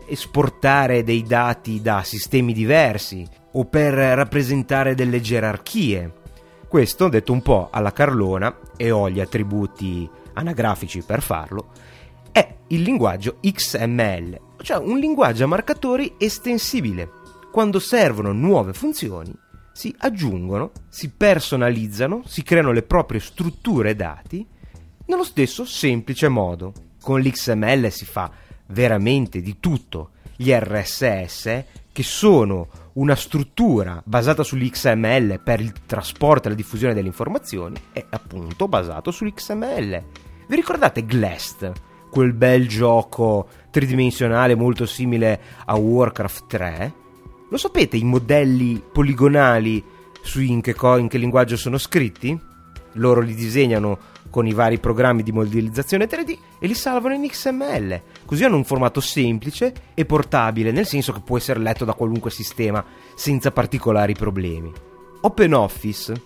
esportare 0.08 1.04
dei 1.04 1.22
dati 1.22 1.80
da 1.80 2.02
sistemi 2.04 2.52
diversi 2.52 3.26
o 3.52 3.64
per 3.64 3.94
rappresentare 3.94 4.94
delle 4.94 5.22
gerarchie 5.22 6.12
questo, 6.68 7.08
detto 7.08 7.32
un 7.32 7.42
po' 7.42 7.68
alla 7.72 7.92
Carlona, 7.92 8.54
e 8.76 8.90
ho 8.90 9.08
gli 9.08 9.20
attributi 9.20 10.08
anagrafici 10.34 11.02
per 11.02 11.22
farlo, 11.22 11.70
è 12.30 12.56
il 12.68 12.82
linguaggio 12.82 13.38
XML, 13.40 14.40
cioè 14.62 14.76
un 14.76 14.98
linguaggio 14.98 15.44
a 15.44 15.48
marcatori 15.48 16.14
estensibile. 16.18 17.10
Quando 17.50 17.78
servono 17.78 18.32
nuove 18.32 18.74
funzioni, 18.74 19.34
si 19.72 19.94
aggiungono, 19.98 20.72
si 20.88 21.10
personalizzano, 21.10 22.22
si 22.26 22.42
creano 22.42 22.72
le 22.72 22.82
proprie 22.82 23.20
strutture 23.20 23.96
dati 23.96 24.46
nello 25.06 25.24
stesso 25.24 25.64
semplice 25.64 26.28
modo. 26.28 26.72
Con 27.00 27.20
l'XML 27.20 27.90
si 27.90 28.04
fa 28.04 28.30
veramente 28.66 29.40
di 29.40 29.56
tutto. 29.58 30.10
Gli 30.36 30.50
RSS, 30.50 31.64
che 31.98 32.04
sono 32.04 32.68
una 32.92 33.16
struttura 33.16 34.00
basata 34.06 34.44
sull'XML 34.44 35.40
per 35.42 35.58
il 35.60 35.72
trasporto 35.84 36.46
e 36.46 36.50
la 36.50 36.56
diffusione 36.56 36.94
delle 36.94 37.08
informazioni, 37.08 37.74
è 37.92 38.06
appunto 38.08 38.68
basato 38.68 39.10
sull'XML. 39.10 40.04
Vi 40.46 40.54
ricordate 40.54 41.04
Glast? 41.04 41.72
Quel 42.08 42.34
bel 42.34 42.68
gioco 42.68 43.48
tridimensionale 43.72 44.54
molto 44.54 44.86
simile 44.86 45.40
a 45.64 45.76
Warcraft 45.76 46.46
3? 46.46 46.94
Lo 47.50 47.56
sapete 47.56 47.96
i 47.96 48.04
modelli 48.04 48.80
poligonali 48.92 49.84
su 50.22 50.40
in 50.40 50.60
che, 50.60 50.74
co- 50.74 50.98
in 50.98 51.08
che 51.08 51.18
linguaggio 51.18 51.56
sono 51.56 51.78
scritti? 51.78 52.40
Loro 52.92 53.20
li 53.20 53.34
disegnano 53.34 53.98
con 54.30 54.46
i 54.46 54.52
vari 54.52 54.78
programmi 54.78 55.22
di 55.22 55.32
modellizzazione 55.32 56.06
3D 56.06 56.38
e 56.58 56.66
li 56.66 56.74
salvano 56.74 57.14
in 57.14 57.26
XML. 57.26 58.00
Così 58.24 58.44
hanno 58.44 58.56
un 58.56 58.64
formato 58.64 59.00
semplice 59.00 59.72
e 59.94 60.04
portabile, 60.04 60.72
nel 60.72 60.86
senso 60.86 61.12
che 61.12 61.20
può 61.20 61.36
essere 61.36 61.60
letto 61.60 61.84
da 61.84 61.94
qualunque 61.94 62.30
sistema 62.30 62.84
senza 63.14 63.50
particolari 63.50 64.14
problemi. 64.14 64.72
OpenOffice, 65.20 66.22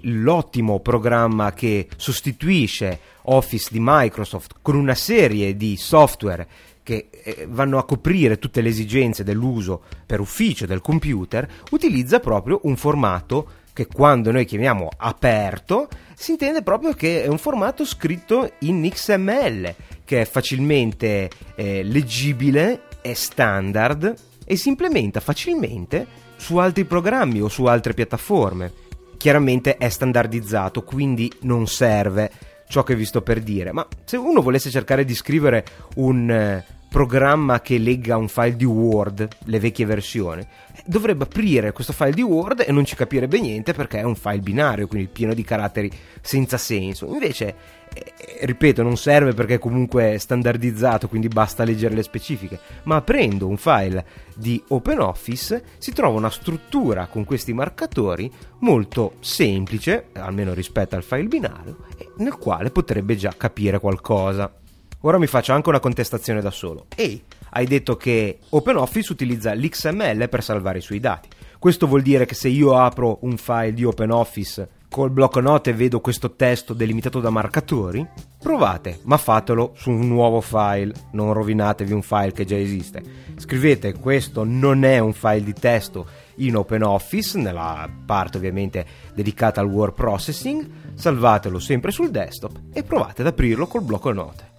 l'ottimo 0.00 0.80
programma 0.80 1.52
che 1.52 1.88
sostituisce 1.96 2.98
Office 3.22 3.68
di 3.70 3.78
Microsoft 3.80 4.56
con 4.60 4.76
una 4.76 4.94
serie 4.94 5.56
di 5.56 5.76
software 5.76 6.46
che 6.82 7.08
eh, 7.10 7.46
vanno 7.48 7.78
a 7.78 7.84
coprire 7.84 8.38
tutte 8.38 8.60
le 8.60 8.68
esigenze 8.68 9.24
dell'uso 9.24 9.82
per 10.04 10.20
ufficio 10.20 10.66
del 10.66 10.82
computer, 10.82 11.48
utilizza 11.70 12.20
proprio 12.20 12.60
un 12.64 12.76
formato 12.76 13.62
che 13.74 13.86
quando 13.86 14.30
noi 14.30 14.46
chiamiamo 14.46 14.88
aperto 14.96 15.88
si 16.14 16.30
intende 16.30 16.62
proprio 16.62 16.94
che 16.94 17.24
è 17.24 17.26
un 17.26 17.38
formato 17.38 17.84
scritto 17.84 18.52
in 18.60 18.88
XML 18.88 19.74
che 20.04 20.22
è 20.22 20.24
facilmente 20.24 21.28
eh, 21.56 21.82
leggibile, 21.82 22.82
è 23.02 23.12
standard 23.14 24.14
e 24.46 24.56
si 24.56 24.68
implementa 24.68 25.20
facilmente 25.20 26.06
su 26.36 26.56
altri 26.56 26.84
programmi 26.84 27.40
o 27.40 27.48
su 27.48 27.64
altre 27.64 27.94
piattaforme. 27.94 28.72
Chiaramente 29.16 29.76
è 29.76 29.88
standardizzato, 29.88 30.82
quindi 30.82 31.32
non 31.40 31.66
serve 31.66 32.30
ciò 32.68 32.82
che 32.82 32.94
vi 32.94 33.04
sto 33.04 33.22
per 33.22 33.40
dire, 33.40 33.72
ma 33.72 33.86
se 34.04 34.16
uno 34.16 34.40
volesse 34.40 34.70
cercare 34.70 35.04
di 35.04 35.14
scrivere 35.14 35.64
un 35.96 36.30
eh, 36.30 36.64
programma 36.94 37.60
che 37.60 37.76
legga 37.78 38.16
un 38.16 38.28
file 38.28 38.54
di 38.54 38.64
Word, 38.64 39.26
le 39.46 39.58
vecchie 39.58 39.84
versioni, 39.84 40.46
dovrebbe 40.86 41.24
aprire 41.24 41.72
questo 41.72 41.92
file 41.92 42.12
di 42.12 42.22
Word 42.22 42.62
e 42.64 42.70
non 42.70 42.84
ci 42.84 42.94
capirebbe 42.94 43.40
niente 43.40 43.72
perché 43.72 43.98
è 43.98 44.04
un 44.04 44.14
file 44.14 44.38
binario, 44.38 44.86
quindi 44.86 45.08
pieno 45.08 45.34
di 45.34 45.42
caratteri 45.42 45.90
senza 46.20 46.56
senso. 46.56 47.12
Invece, 47.12 47.56
eh, 47.92 48.46
ripeto, 48.46 48.84
non 48.84 48.96
serve 48.96 49.34
perché 49.34 49.54
è 49.54 49.58
comunque 49.58 50.18
standardizzato, 50.20 51.08
quindi 51.08 51.26
basta 51.26 51.64
leggere 51.64 51.96
le 51.96 52.04
specifiche, 52.04 52.60
ma 52.84 52.94
aprendo 52.94 53.48
un 53.48 53.56
file 53.56 54.06
di 54.36 54.62
OpenOffice 54.68 55.64
si 55.78 55.90
trova 55.90 56.16
una 56.16 56.30
struttura 56.30 57.08
con 57.08 57.24
questi 57.24 57.52
marcatori 57.52 58.30
molto 58.60 59.14
semplice, 59.18 60.10
almeno 60.12 60.54
rispetto 60.54 60.94
al 60.94 61.02
file 61.02 61.24
binario, 61.24 61.76
nel 62.18 62.36
quale 62.36 62.70
potrebbe 62.70 63.16
già 63.16 63.34
capire 63.36 63.80
qualcosa. 63.80 64.62
Ora 65.06 65.18
mi 65.18 65.26
faccio 65.26 65.52
anche 65.52 65.68
una 65.68 65.80
contestazione 65.80 66.40
da 66.40 66.50
solo. 66.50 66.86
Ehi, 66.96 67.22
hai 67.50 67.66
detto 67.66 67.94
che 67.94 68.38
OpenOffice 68.48 69.12
utilizza 69.12 69.52
l'XML 69.52 70.30
per 70.30 70.42
salvare 70.42 70.78
i 70.78 70.82
suoi 70.82 70.98
dati. 70.98 71.28
Questo 71.58 71.86
vuol 71.86 72.00
dire 72.00 72.24
che 72.24 72.34
se 72.34 72.48
io 72.48 72.78
apro 72.78 73.18
un 73.20 73.36
file 73.36 73.74
di 73.74 73.84
OpenOffice 73.84 74.68
col 74.88 75.10
blocco 75.10 75.40
note 75.40 75.70
e 75.70 75.74
vedo 75.74 76.00
questo 76.00 76.36
testo 76.36 76.72
delimitato 76.72 77.20
da 77.20 77.28
marcatori, 77.28 78.06
provate, 78.40 79.00
ma 79.02 79.18
fatelo 79.18 79.74
su 79.76 79.90
un 79.90 80.08
nuovo 80.08 80.40
file, 80.40 80.94
non 81.12 81.34
rovinatevi 81.34 81.92
un 81.92 82.02
file 82.02 82.32
che 82.32 82.46
già 82.46 82.56
esiste. 82.56 83.02
Scrivete 83.36 83.92
questo 83.98 84.42
non 84.42 84.84
è 84.84 85.00
un 85.00 85.12
file 85.12 85.44
di 85.44 85.52
testo 85.52 86.06
in 86.36 86.56
OpenOffice, 86.56 87.38
nella 87.38 87.90
parte 88.06 88.38
ovviamente 88.38 88.86
dedicata 89.14 89.60
al 89.60 89.66
word 89.66 89.92
processing, 89.92 90.66
salvatelo 90.94 91.58
sempre 91.58 91.90
sul 91.90 92.10
desktop 92.10 92.58
e 92.72 92.82
provate 92.82 93.20
ad 93.20 93.28
aprirlo 93.28 93.66
col 93.66 93.82
blocco 93.82 94.10
note 94.10 94.52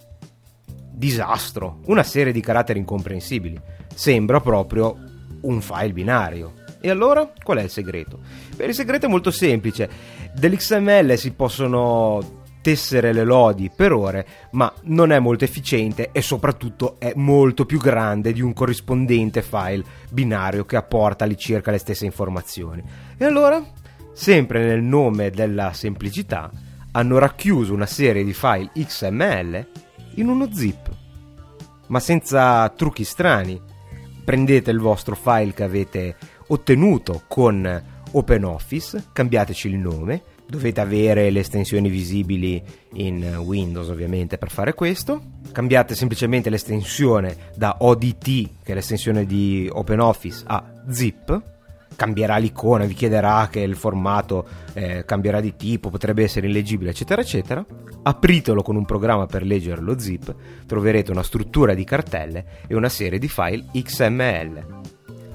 disastro, 0.96 1.80
una 1.86 2.02
serie 2.02 2.32
di 2.32 2.40
caratteri 2.40 2.78
incomprensibili. 2.78 3.60
Sembra 3.94 4.40
proprio 4.40 4.96
un 5.42 5.60
file 5.60 5.92
binario. 5.92 6.54
E 6.80 6.88
allora 6.88 7.30
qual 7.42 7.58
è 7.58 7.62
il 7.62 7.70
segreto? 7.70 8.20
Beh, 8.54 8.64
il 8.64 8.74
segreto 8.74 9.06
è 9.06 9.08
molto 9.08 9.30
semplice. 9.30 9.88
Dell'XML 10.34 11.16
si 11.18 11.32
possono 11.32 12.44
tessere 12.62 13.12
le 13.12 13.24
lodi 13.24 13.70
per 13.74 13.92
ore, 13.92 14.26
ma 14.52 14.72
non 14.84 15.12
è 15.12 15.18
molto 15.18 15.44
efficiente 15.44 16.10
e 16.12 16.22
soprattutto 16.22 16.96
è 16.98 17.12
molto 17.14 17.66
più 17.66 17.78
grande 17.78 18.32
di 18.32 18.40
un 18.40 18.52
corrispondente 18.52 19.42
file 19.42 19.84
binario 20.10 20.64
che 20.64 20.76
apporta 20.76 21.24
all'incirca 21.24 21.70
le 21.70 21.78
stesse 21.78 22.06
informazioni. 22.06 22.82
E 23.16 23.24
allora, 23.24 23.62
sempre 24.12 24.64
nel 24.64 24.82
nome 24.82 25.30
della 25.30 25.72
semplicità, 25.74 26.50
hanno 26.92 27.18
racchiuso 27.18 27.74
una 27.74 27.86
serie 27.86 28.24
di 28.24 28.32
file 28.32 28.70
XML 28.74 29.66
in 30.16 30.28
uno 30.28 30.52
zip, 30.52 30.90
ma 31.88 32.00
senza 32.00 32.68
trucchi 32.70 33.04
strani. 33.04 33.60
Prendete 34.24 34.70
il 34.70 34.80
vostro 34.80 35.14
file 35.14 35.54
che 35.54 35.62
avete 35.62 36.16
ottenuto 36.48 37.22
con 37.28 37.82
OpenOffice, 38.10 39.06
cambiateci 39.12 39.68
il 39.68 39.76
nome, 39.76 40.22
dovete 40.48 40.80
avere 40.80 41.30
le 41.30 41.40
estensioni 41.40 41.88
visibili 41.88 42.62
in 42.94 43.24
Windows 43.44 43.88
ovviamente 43.88 44.38
per 44.38 44.50
fare 44.50 44.74
questo. 44.74 45.22
Cambiate 45.52 45.94
semplicemente 45.94 46.50
l'estensione 46.50 47.36
da 47.56 47.76
ODT, 47.80 48.62
che 48.62 48.72
è 48.72 48.74
l'estensione 48.74 49.26
di 49.26 49.68
OpenOffice, 49.70 50.44
a 50.46 50.82
zip 50.90 51.54
cambierà 51.96 52.36
l'icona, 52.36 52.84
vi 52.84 52.94
chiederà 52.94 53.48
che 53.50 53.60
il 53.60 53.74
formato 53.74 54.46
eh, 54.74 55.04
cambierà 55.04 55.40
di 55.40 55.56
tipo, 55.56 55.90
potrebbe 55.90 56.22
essere 56.22 56.46
illeggibile, 56.46 56.90
eccetera, 56.90 57.20
eccetera. 57.22 57.64
Apritelo 58.02 58.62
con 58.62 58.76
un 58.76 58.84
programma 58.84 59.26
per 59.26 59.42
leggere 59.42 59.80
lo 59.80 59.98
zip, 59.98 60.34
troverete 60.66 61.10
una 61.10 61.22
struttura 61.22 61.74
di 61.74 61.84
cartelle 61.84 62.44
e 62.68 62.74
una 62.76 62.88
serie 62.88 63.18
di 63.18 63.28
file 63.28 63.64
XML. 63.72 64.82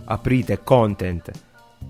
Aprite 0.06 0.62
content 0.64 1.32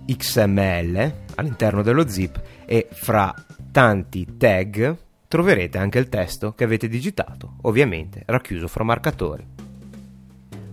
XML 0.08 1.14
all'interno 1.36 1.82
dello 1.82 2.08
zip 2.08 2.42
e 2.66 2.88
fra 2.92 3.34
tanti 3.72 4.38
tag 4.38 4.98
troverete 5.28 5.78
anche 5.78 6.00
il 6.00 6.10
testo 6.10 6.54
che 6.54 6.64
avete 6.64 6.88
digitato, 6.88 7.56
ovviamente 7.62 8.24
racchiuso 8.26 8.68
fra 8.68 8.84
marcatori. 8.84 9.46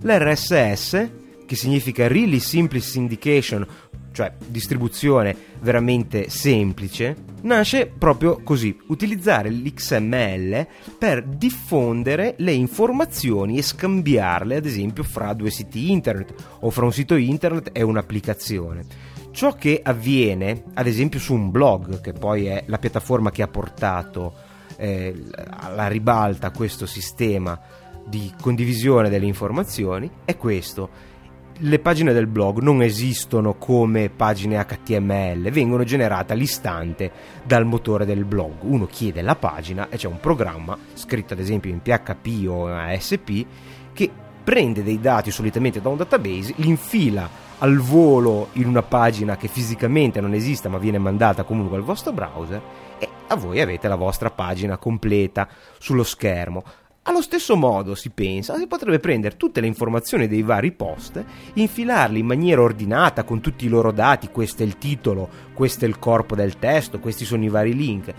L'RSS, 0.00 1.10
che 1.46 1.56
significa 1.56 2.08
Really 2.08 2.40
Simple 2.40 2.80
Syndication 2.80 3.66
cioè 4.12 4.32
distribuzione 4.46 5.36
veramente 5.60 6.28
semplice, 6.28 7.16
nasce 7.42 7.86
proprio 7.86 8.40
così, 8.42 8.76
utilizzare 8.88 9.50
l'XML 9.50 10.66
per 10.98 11.24
diffondere 11.24 12.34
le 12.38 12.52
informazioni 12.52 13.58
e 13.58 13.62
scambiarle 13.62 14.56
ad 14.56 14.66
esempio 14.66 15.02
fra 15.02 15.32
due 15.34 15.50
siti 15.50 15.90
internet 15.90 16.34
o 16.60 16.70
fra 16.70 16.84
un 16.84 16.92
sito 16.92 17.14
internet 17.14 17.70
e 17.72 17.82
un'applicazione. 17.82 18.84
Ciò 19.30 19.52
che 19.54 19.80
avviene 19.82 20.64
ad 20.74 20.86
esempio 20.86 21.20
su 21.20 21.34
un 21.34 21.50
blog, 21.50 22.00
che 22.00 22.12
poi 22.12 22.46
è 22.46 22.64
la 22.66 22.78
piattaforma 22.78 23.30
che 23.30 23.42
ha 23.42 23.48
portato 23.48 24.34
eh, 24.76 25.14
alla 25.50 25.86
ribalta 25.86 26.50
questo 26.50 26.86
sistema 26.86 27.60
di 28.06 28.32
condivisione 28.40 29.10
delle 29.10 29.26
informazioni, 29.26 30.10
è 30.24 30.36
questo 30.36 31.16
le 31.60 31.78
pagine 31.80 32.12
del 32.12 32.28
blog 32.28 32.60
non 32.60 32.82
esistono 32.82 33.54
come 33.54 34.10
pagine 34.10 34.64
HTML, 34.64 35.50
vengono 35.50 35.82
generate 35.82 36.32
all'istante 36.32 37.10
dal 37.42 37.64
motore 37.64 38.04
del 38.04 38.24
blog. 38.24 38.62
Uno 38.62 38.86
chiede 38.86 39.22
la 39.22 39.34
pagina 39.34 39.88
e 39.88 39.96
c'è 39.96 40.06
un 40.06 40.20
programma 40.20 40.78
scritto 40.94 41.32
ad 41.32 41.40
esempio 41.40 41.70
in 41.70 41.82
PHP 41.82 42.48
o 42.48 42.68
ASP 42.68 43.46
che 43.92 44.10
prende 44.44 44.84
dei 44.84 45.00
dati 45.00 45.30
solitamente 45.30 45.80
da 45.80 45.88
un 45.88 45.96
database, 45.96 46.54
li 46.56 46.68
infila 46.68 47.28
al 47.58 47.78
volo 47.78 48.50
in 48.52 48.68
una 48.68 48.82
pagina 48.82 49.36
che 49.36 49.48
fisicamente 49.48 50.20
non 50.20 50.34
esiste 50.34 50.68
ma 50.68 50.78
viene 50.78 50.98
mandata 50.98 51.42
comunque 51.42 51.76
al 51.76 51.82
vostro 51.82 52.12
browser 52.12 52.62
e 53.00 53.08
a 53.26 53.34
voi 53.34 53.60
avete 53.60 53.88
la 53.88 53.96
vostra 53.96 54.30
pagina 54.30 54.76
completa 54.76 55.48
sullo 55.78 56.04
schermo. 56.04 56.62
Allo 57.08 57.22
stesso 57.22 57.56
modo 57.56 57.94
si 57.94 58.10
pensa 58.10 58.58
si 58.58 58.66
potrebbe 58.66 58.98
prendere 58.98 59.38
tutte 59.38 59.62
le 59.62 59.66
informazioni 59.66 60.28
dei 60.28 60.42
vari 60.42 60.72
post, 60.72 61.24
infilarli 61.54 62.18
in 62.18 62.26
maniera 62.26 62.60
ordinata 62.60 63.24
con 63.24 63.40
tutti 63.40 63.64
i 63.64 63.70
loro 63.70 63.92
dati, 63.92 64.28
questo 64.28 64.62
è 64.62 64.66
il 64.66 64.76
titolo, 64.76 65.26
questo 65.54 65.86
è 65.86 65.88
il 65.88 65.98
corpo 65.98 66.34
del 66.34 66.58
testo, 66.58 67.00
questi 67.00 67.24
sono 67.24 67.44
i 67.44 67.48
vari 67.48 67.74
link, 67.74 68.12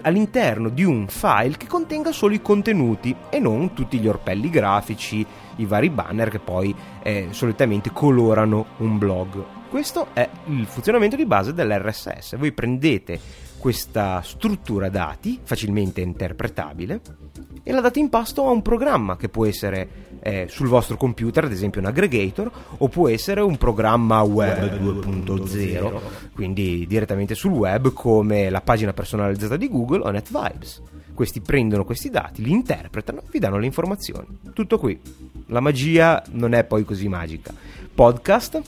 all'interno 0.00 0.68
di 0.68 0.84
un 0.84 1.08
file 1.08 1.56
che 1.56 1.66
contenga 1.66 2.12
solo 2.12 2.34
i 2.34 2.40
contenuti 2.40 3.16
e 3.28 3.40
non 3.40 3.74
tutti 3.74 3.98
gli 3.98 4.06
orpelli 4.06 4.48
grafici, 4.48 5.26
i 5.56 5.64
vari 5.64 5.90
banner 5.90 6.30
che 6.30 6.38
poi 6.38 6.72
eh, 7.02 7.30
solitamente 7.30 7.90
colorano 7.90 8.64
un 8.76 8.96
blog. 8.96 9.44
Questo 9.68 10.06
è 10.12 10.28
il 10.46 10.66
funzionamento 10.66 11.16
di 11.16 11.26
base 11.26 11.52
dell'RSS. 11.52 12.36
Voi 12.36 12.52
prendete 12.52 13.18
questa 13.58 14.22
struttura 14.22 14.88
dati 14.88 15.40
facilmente 15.42 16.00
interpretabile 16.00 17.21
e 17.62 17.72
la 17.72 17.80
date 17.80 17.98
in 17.98 18.08
pasto 18.08 18.46
a 18.46 18.50
un 18.50 18.62
programma 18.62 19.16
che 19.16 19.28
può 19.28 19.46
essere 19.46 19.88
eh, 20.20 20.46
sul 20.48 20.68
vostro 20.68 20.96
computer, 20.96 21.44
ad 21.44 21.52
esempio 21.52 21.80
un 21.80 21.86
aggregator, 21.86 22.50
o 22.78 22.88
può 22.88 23.08
essere 23.08 23.40
un 23.40 23.56
programma 23.56 24.20
web 24.22 24.78
2.0, 24.80 26.00
quindi 26.34 26.86
direttamente 26.86 27.34
sul 27.34 27.52
web 27.52 27.92
come 27.92 28.50
la 28.50 28.60
pagina 28.60 28.92
personalizzata 28.92 29.56
di 29.56 29.68
Google 29.68 30.02
o 30.02 30.10
NetVibes. 30.10 30.82
Questi 31.14 31.40
prendono 31.40 31.84
questi 31.84 32.08
dati, 32.08 32.42
li 32.42 32.50
interpretano, 32.50 33.22
vi 33.30 33.38
danno 33.38 33.58
le 33.58 33.66
informazioni. 33.66 34.26
Tutto 34.52 34.78
qui. 34.78 34.98
La 35.46 35.60
magia 35.60 36.22
non 36.30 36.54
è 36.54 36.64
poi 36.64 36.84
così 36.84 37.06
magica. 37.08 37.52
Podcast 37.94 38.62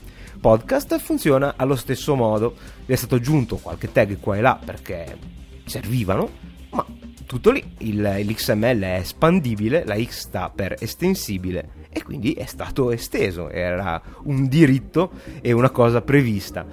podcast 0.45 0.99
funziona 0.99 1.55
allo 1.57 1.75
stesso 1.75 2.15
modo. 2.15 2.55
Vi 2.85 2.93
è 2.93 2.97
stato 2.97 3.15
aggiunto 3.15 3.57
qualche 3.57 3.91
tag 3.91 4.21
qua 4.21 4.37
e 4.37 4.43
là 4.43 4.61
perché 4.63 5.17
servivano, 5.65 6.29
tutto 7.27 7.51
lì. 7.51 7.63
Il, 7.79 8.01
l'XML 8.01 8.81
è 8.81 8.97
espandibile, 8.97 9.85
la 9.85 10.01
X 10.03 10.21
sta 10.21 10.51
per 10.55 10.77
estensibile 10.79 11.87
e 11.91 12.03
quindi 12.03 12.33
è 12.33 12.47
stato 12.47 12.91
esteso. 12.91 13.51
Era 13.51 14.01
un 14.25 14.49
diritto 14.49 15.13
e 15.41 15.53
una 15.53 15.71
cosa 15.71 16.01
prevista. 16.01 16.67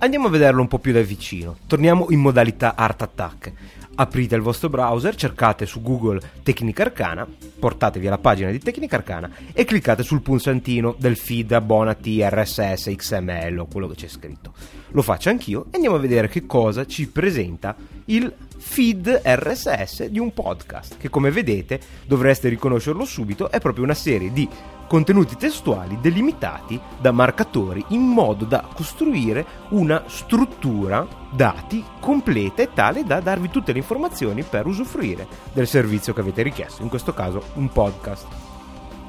Andiamo 0.00 0.28
a 0.28 0.30
vederlo 0.30 0.60
un 0.60 0.68
po' 0.68 0.78
più 0.78 0.92
da 0.92 1.00
vicino. 1.00 1.56
Torniamo 1.66 2.06
in 2.10 2.20
modalità 2.20 2.74
Art 2.76 3.02
Attack 3.02 3.52
aprite 4.00 4.36
il 4.36 4.42
vostro 4.42 4.68
browser, 4.68 5.14
cercate 5.14 5.66
su 5.66 5.82
Google 5.82 6.20
Tecnica 6.42 6.84
Arcana, 6.84 7.26
portatevi 7.58 8.06
alla 8.06 8.18
pagina 8.18 8.50
di 8.50 8.60
Tecnica 8.60 8.96
Arcana 8.96 9.30
e 9.52 9.64
cliccate 9.64 10.02
sul 10.02 10.22
pulsantino 10.22 10.94
del 10.98 11.16
feed 11.16 11.52
abbonati 11.52 12.22
RSS 12.22 12.92
XML 12.94 13.58
o 13.58 13.66
quello 13.66 13.88
che 13.88 13.96
c'è 13.96 14.08
scritto. 14.08 14.52
Lo 14.90 15.02
faccio 15.02 15.30
anch'io 15.30 15.66
e 15.70 15.74
andiamo 15.74 15.96
a 15.96 16.00
vedere 16.00 16.28
che 16.28 16.46
cosa 16.46 16.86
ci 16.86 17.08
presenta 17.08 17.74
il 18.06 18.32
feed 18.58 19.22
RSS 19.24 20.06
di 20.06 20.18
un 20.18 20.32
podcast, 20.32 20.96
che 20.98 21.08
come 21.08 21.30
vedete 21.30 21.80
dovreste 22.06 22.48
riconoscerlo 22.48 23.04
subito, 23.04 23.50
è 23.50 23.60
proprio 23.60 23.84
una 23.84 23.94
serie 23.94 24.32
di 24.32 24.48
contenuti 24.88 25.36
testuali 25.36 25.98
delimitati 26.00 26.80
da 26.98 27.12
marcatori 27.12 27.84
in 27.88 28.00
modo 28.00 28.44
da 28.44 28.66
costruire 28.74 29.44
una 29.70 30.04
struttura 30.06 31.06
dati 31.30 31.84
completa 32.00 32.62
e 32.62 32.72
tale 32.72 33.04
da 33.04 33.20
darvi 33.20 33.50
tutte 33.50 33.72
le 33.72 33.78
informazioni 33.78 34.42
per 34.42 34.66
usufruire 34.66 35.26
del 35.52 35.68
servizio 35.68 36.12
che 36.12 36.20
avete 36.20 36.42
richiesto, 36.42 36.82
in 36.82 36.88
questo 36.88 37.12
caso 37.12 37.42
un 37.54 37.68
podcast. 37.70 38.26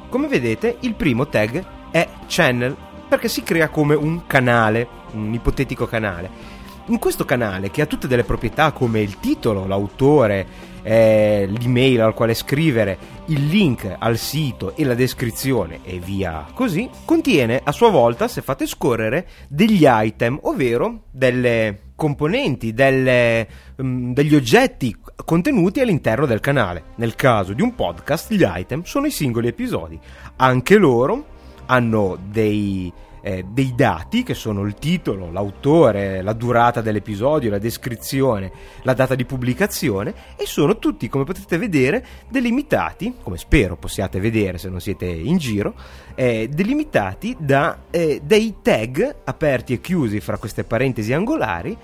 Come 0.09 0.27
vedete, 0.27 0.77
il 0.81 0.95
primo 0.95 1.27
tag 1.27 1.65
è 1.91 2.07
channel 2.27 2.75
perché 3.07 3.27
si 3.27 3.41
crea 3.41 3.69
come 3.69 3.95
un 3.95 4.27
canale, 4.27 4.87
un 5.13 5.33
ipotetico 5.33 5.87
canale. 5.87 6.57
In 6.89 6.97
questo 6.97 7.23
canale, 7.23 7.69
che 7.69 7.83
ha 7.83 7.85
tutte 7.85 8.07
delle 8.07 8.23
proprietà 8.23 8.71
come 8.71 8.99
il 9.01 9.19
titolo, 9.19 9.67
l'autore, 9.67 10.47
eh, 10.81 11.47
l'email 11.47 12.01
al 12.01 12.15
quale 12.15 12.33
scrivere, 12.33 12.97
il 13.27 13.45
link 13.45 13.95
al 13.99 14.17
sito 14.17 14.75
e 14.75 14.83
la 14.83 14.95
descrizione 14.95 15.81
e 15.83 15.99
via 15.99 16.47
così, 16.51 16.89
contiene 17.05 17.61
a 17.63 17.71
sua 17.71 17.91
volta, 17.91 18.27
se 18.27 18.41
fate 18.41 18.65
scorrere, 18.65 19.27
degli 19.47 19.85
item, 19.85 20.39
ovvero 20.41 21.03
delle 21.11 21.91
componenti, 21.95 22.73
delle, 22.73 23.47
um, 23.75 24.11
degli 24.11 24.33
oggetti 24.33 24.97
contenuti 25.23 25.81
all'interno 25.81 26.25
del 26.25 26.39
canale. 26.39 26.85
Nel 26.95 27.13
caso 27.13 27.53
di 27.53 27.61
un 27.61 27.75
podcast, 27.75 28.33
gli 28.33 28.43
item 28.43 28.81
sono 28.81 29.05
i 29.05 29.11
singoli 29.11 29.47
episodi. 29.47 29.99
Anche 30.37 30.75
loro 30.75 31.23
hanno 31.67 32.17
dei 32.31 32.91
eh, 33.21 33.45
dei 33.47 33.73
dati 33.75 34.23
che 34.23 34.33
sono 34.33 34.63
il 34.63 34.75
titolo, 34.75 35.31
l'autore, 35.31 36.21
la 36.21 36.33
durata 36.33 36.81
dell'episodio, 36.81 37.49
la 37.49 37.57
descrizione, 37.57 38.51
la 38.83 38.93
data 38.93 39.15
di 39.15 39.25
pubblicazione 39.25 40.13
e 40.35 40.45
sono 40.45 40.77
tutti, 40.77 41.09
come 41.09 41.23
potete 41.23 41.57
vedere, 41.57 42.05
delimitati, 42.29 43.15
come 43.21 43.37
spero 43.37 43.75
possiate 43.75 44.19
vedere 44.19 44.57
se 44.57 44.69
non 44.69 44.79
siete 44.79 45.05
in 45.05 45.37
giro, 45.37 45.73
eh, 46.15 46.49
delimitati 46.51 47.35
da 47.39 47.79
eh, 47.89 48.21
dei 48.23 48.55
tag 48.61 49.15
aperti 49.23 49.73
e 49.73 49.81
chiusi 49.81 50.19
fra 50.19 50.37
queste 50.37 50.63
parentesi 50.63 51.13
angolari 51.13 51.77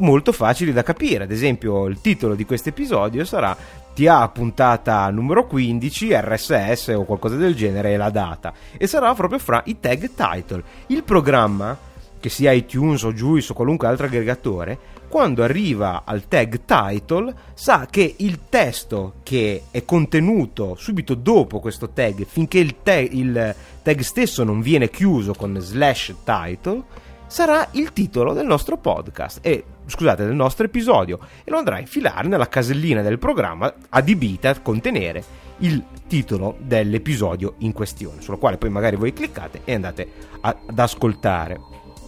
molto 0.00 0.32
facili 0.32 0.72
da 0.72 0.82
capire. 0.82 1.24
Ad 1.24 1.30
esempio, 1.30 1.86
il 1.86 2.00
titolo 2.00 2.34
di 2.34 2.44
questo 2.44 2.70
episodio 2.70 3.24
sarà 3.24 3.56
TA 3.94 4.28
puntata 4.28 5.08
numero 5.10 5.46
15, 5.46 6.14
RSS 6.14 6.88
o 6.96 7.04
qualcosa 7.04 7.36
del 7.36 7.54
genere 7.54 7.92
e 7.92 7.96
la 7.96 8.10
data. 8.10 8.52
E 8.76 8.86
sarà 8.86 9.12
proprio 9.14 9.38
fra 9.38 9.62
i 9.66 9.78
tag 9.80 10.10
title. 10.14 10.62
Il 10.86 11.02
programma, 11.02 11.76
che 12.18 12.28
sia 12.28 12.52
iTunes 12.52 13.02
o 13.02 13.12
Juice 13.12 13.52
o 13.52 13.54
qualunque 13.54 13.88
altro 13.88 14.06
aggregatore, 14.06 14.78
quando 15.10 15.42
arriva 15.42 16.02
al 16.04 16.28
tag 16.28 16.60
title 16.64 17.34
sa 17.54 17.88
che 17.90 18.14
il 18.18 18.42
testo 18.48 19.14
che 19.24 19.64
è 19.72 19.84
contenuto 19.84 20.76
subito 20.78 21.14
dopo 21.14 21.58
questo 21.58 21.90
tag, 21.90 22.24
finché 22.24 22.58
il 22.60 22.76
tag, 22.82 23.12
il 23.12 23.54
tag 23.82 24.00
stesso 24.00 24.44
non 24.44 24.60
viene 24.60 24.88
chiuso 24.88 25.34
con 25.34 25.56
slash 25.58 26.14
title, 26.22 26.84
sarà 27.26 27.68
il 27.72 27.92
titolo 27.92 28.32
del 28.34 28.46
nostro 28.46 28.76
podcast 28.76 29.38
e 29.42 29.64
scusate 29.90 30.24
del 30.24 30.34
nostro 30.34 30.64
episodio 30.64 31.18
e 31.44 31.50
lo 31.50 31.58
andrà 31.58 31.76
a 31.76 31.80
infilare 31.80 32.28
nella 32.28 32.48
casellina 32.48 33.02
del 33.02 33.18
programma 33.18 33.72
adibita 33.90 34.50
a 34.50 34.60
contenere 34.60 35.48
il 35.58 35.84
titolo 36.06 36.56
dell'episodio 36.58 37.54
in 37.58 37.72
questione, 37.72 38.22
sullo 38.22 38.38
quale 38.38 38.56
poi 38.56 38.70
magari 38.70 38.96
voi 38.96 39.12
cliccate 39.12 39.62
e 39.64 39.74
andate 39.74 40.08
a, 40.40 40.56
ad 40.66 40.78
ascoltare. 40.78 41.60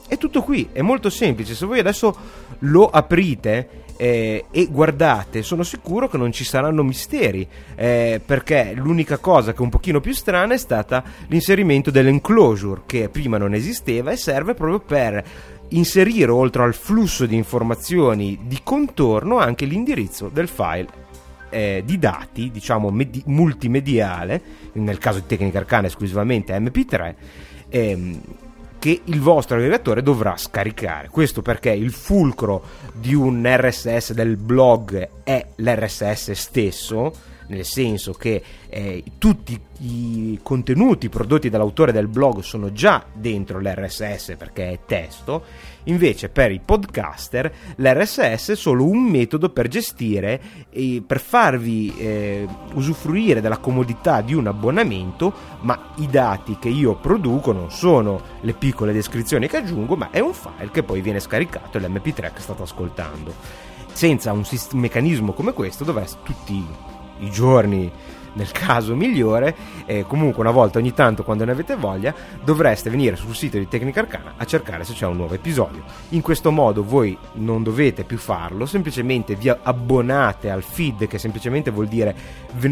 È 0.08 0.18
tutto 0.18 0.42
qui, 0.42 0.68
è 0.72 0.82
molto 0.82 1.08
semplice, 1.10 1.54
se 1.54 1.64
voi 1.64 1.78
adesso 1.78 2.14
lo 2.60 2.88
aprite 2.88 3.82
eh, 3.96 4.46
e 4.50 4.66
guardate, 4.66 5.42
sono 5.42 5.62
sicuro 5.62 6.08
che 6.08 6.18
non 6.18 6.32
ci 6.32 6.44
saranno 6.44 6.82
misteri, 6.82 7.46
eh, 7.74 8.20
perché 8.24 8.72
l'unica 8.74 9.18
cosa 9.18 9.52
che 9.52 9.58
è 9.58 9.62
un 9.62 9.70
pochino 9.70 10.00
più 10.00 10.12
strana 10.12 10.54
è 10.54 10.58
stata 10.58 11.02
l'inserimento 11.28 11.90
dell'enclosure, 11.90 12.82
che 12.84 13.08
prima 13.08 13.38
non 13.38 13.54
esisteva 13.54 14.10
e 14.10 14.16
serve 14.16 14.54
proprio 14.54 14.80
per 14.80 15.24
inserire 15.76 16.30
oltre 16.30 16.62
al 16.62 16.74
flusso 16.74 17.26
di 17.26 17.36
informazioni 17.36 18.38
di 18.42 18.60
contorno 18.62 19.38
anche 19.38 19.64
l'indirizzo 19.64 20.28
del 20.28 20.48
file 20.48 21.00
eh, 21.50 21.82
di 21.84 21.98
dati, 21.98 22.50
diciamo 22.50 22.90
medi- 22.90 23.22
multimediale, 23.26 24.40
nel 24.72 24.98
caso 24.98 25.20
di 25.20 25.26
Tecnica 25.26 25.58
Arcana 25.58 25.86
esclusivamente 25.86 26.56
MP3, 26.58 27.14
ehm, 27.68 28.20
che 28.78 29.02
il 29.04 29.20
vostro 29.20 29.56
aggregatore 29.56 30.02
dovrà 30.02 30.36
scaricare. 30.36 31.08
Questo 31.08 31.42
perché 31.42 31.70
il 31.70 31.92
fulcro 31.92 32.64
di 32.92 33.14
un 33.14 33.44
RSS 33.46 34.12
del 34.12 34.36
blog 34.36 35.08
è 35.22 35.46
l'RSS 35.56 36.32
stesso, 36.32 37.12
nel 37.52 37.64
senso 37.64 38.12
che 38.12 38.42
eh, 38.68 39.04
tutti 39.18 39.60
i 39.80 40.38
contenuti 40.42 41.08
prodotti 41.08 41.50
dall'autore 41.50 41.92
del 41.92 42.08
blog 42.08 42.40
sono 42.40 42.72
già 42.72 43.04
dentro 43.12 43.60
l'RSS 43.60 44.34
perché 44.38 44.70
è 44.70 44.78
testo, 44.86 45.44
invece 45.84 46.28
per 46.28 46.52
i 46.52 46.60
podcaster 46.64 47.52
l'RSS 47.76 48.50
è 48.50 48.56
solo 48.56 48.86
un 48.86 49.02
metodo 49.02 49.50
per 49.50 49.68
gestire 49.68 50.40
e 50.70 51.02
per 51.06 51.20
farvi 51.20 51.94
eh, 51.98 52.46
usufruire 52.74 53.40
della 53.40 53.58
comodità 53.58 54.20
di 54.20 54.34
un 54.34 54.46
abbonamento, 54.46 55.32
ma 55.60 55.92
i 55.96 56.06
dati 56.06 56.56
che 56.58 56.68
io 56.68 56.94
produco 56.96 57.52
non 57.52 57.70
sono 57.70 58.20
le 58.40 58.54
piccole 58.54 58.92
descrizioni 58.92 59.48
che 59.48 59.58
aggiungo, 59.58 59.96
ma 59.96 60.10
è 60.10 60.20
un 60.20 60.32
file 60.32 60.70
che 60.70 60.82
poi 60.82 61.00
viene 61.00 61.20
scaricato, 61.20 61.78
l'MP3 61.78 62.32
che 62.32 62.40
state 62.40 62.62
ascoltando. 62.62 63.34
Senza 63.92 64.32
un, 64.32 64.42
un 64.48 64.80
meccanismo 64.80 65.32
come 65.32 65.52
questo 65.52 65.84
dovreste 65.84 66.18
tutti 66.22 66.64
i 67.22 67.30
giorni 67.30 67.90
nel 68.34 68.50
caso 68.52 68.94
migliore, 68.94 69.54
e 69.84 70.04
comunque 70.06 70.40
una 70.40 70.50
volta 70.50 70.78
ogni 70.78 70.92
tanto 70.92 71.24
quando 71.24 71.44
ne 71.44 71.52
avete 71.52 71.76
voglia, 71.76 72.14
dovreste 72.44 72.90
venire 72.90 73.16
sul 73.16 73.34
sito 73.34 73.58
di 73.58 73.68
Tecnica 73.68 74.00
Arcana 74.00 74.34
a 74.36 74.44
cercare 74.44 74.84
se 74.84 74.92
c'è 74.92 75.06
un 75.06 75.16
nuovo 75.16 75.34
episodio. 75.34 75.82
In 76.10 76.20
questo 76.22 76.50
modo 76.50 76.84
voi 76.84 77.16
non 77.34 77.62
dovete 77.62 78.04
più 78.04 78.18
farlo, 78.18 78.66
semplicemente 78.66 79.34
vi 79.34 79.48
abbonate 79.48 80.50
al 80.50 80.62
feed, 80.62 81.06
che 81.06 81.18
semplicemente 81.18 81.70
vuol 81.70 81.88
dire 81.88 82.14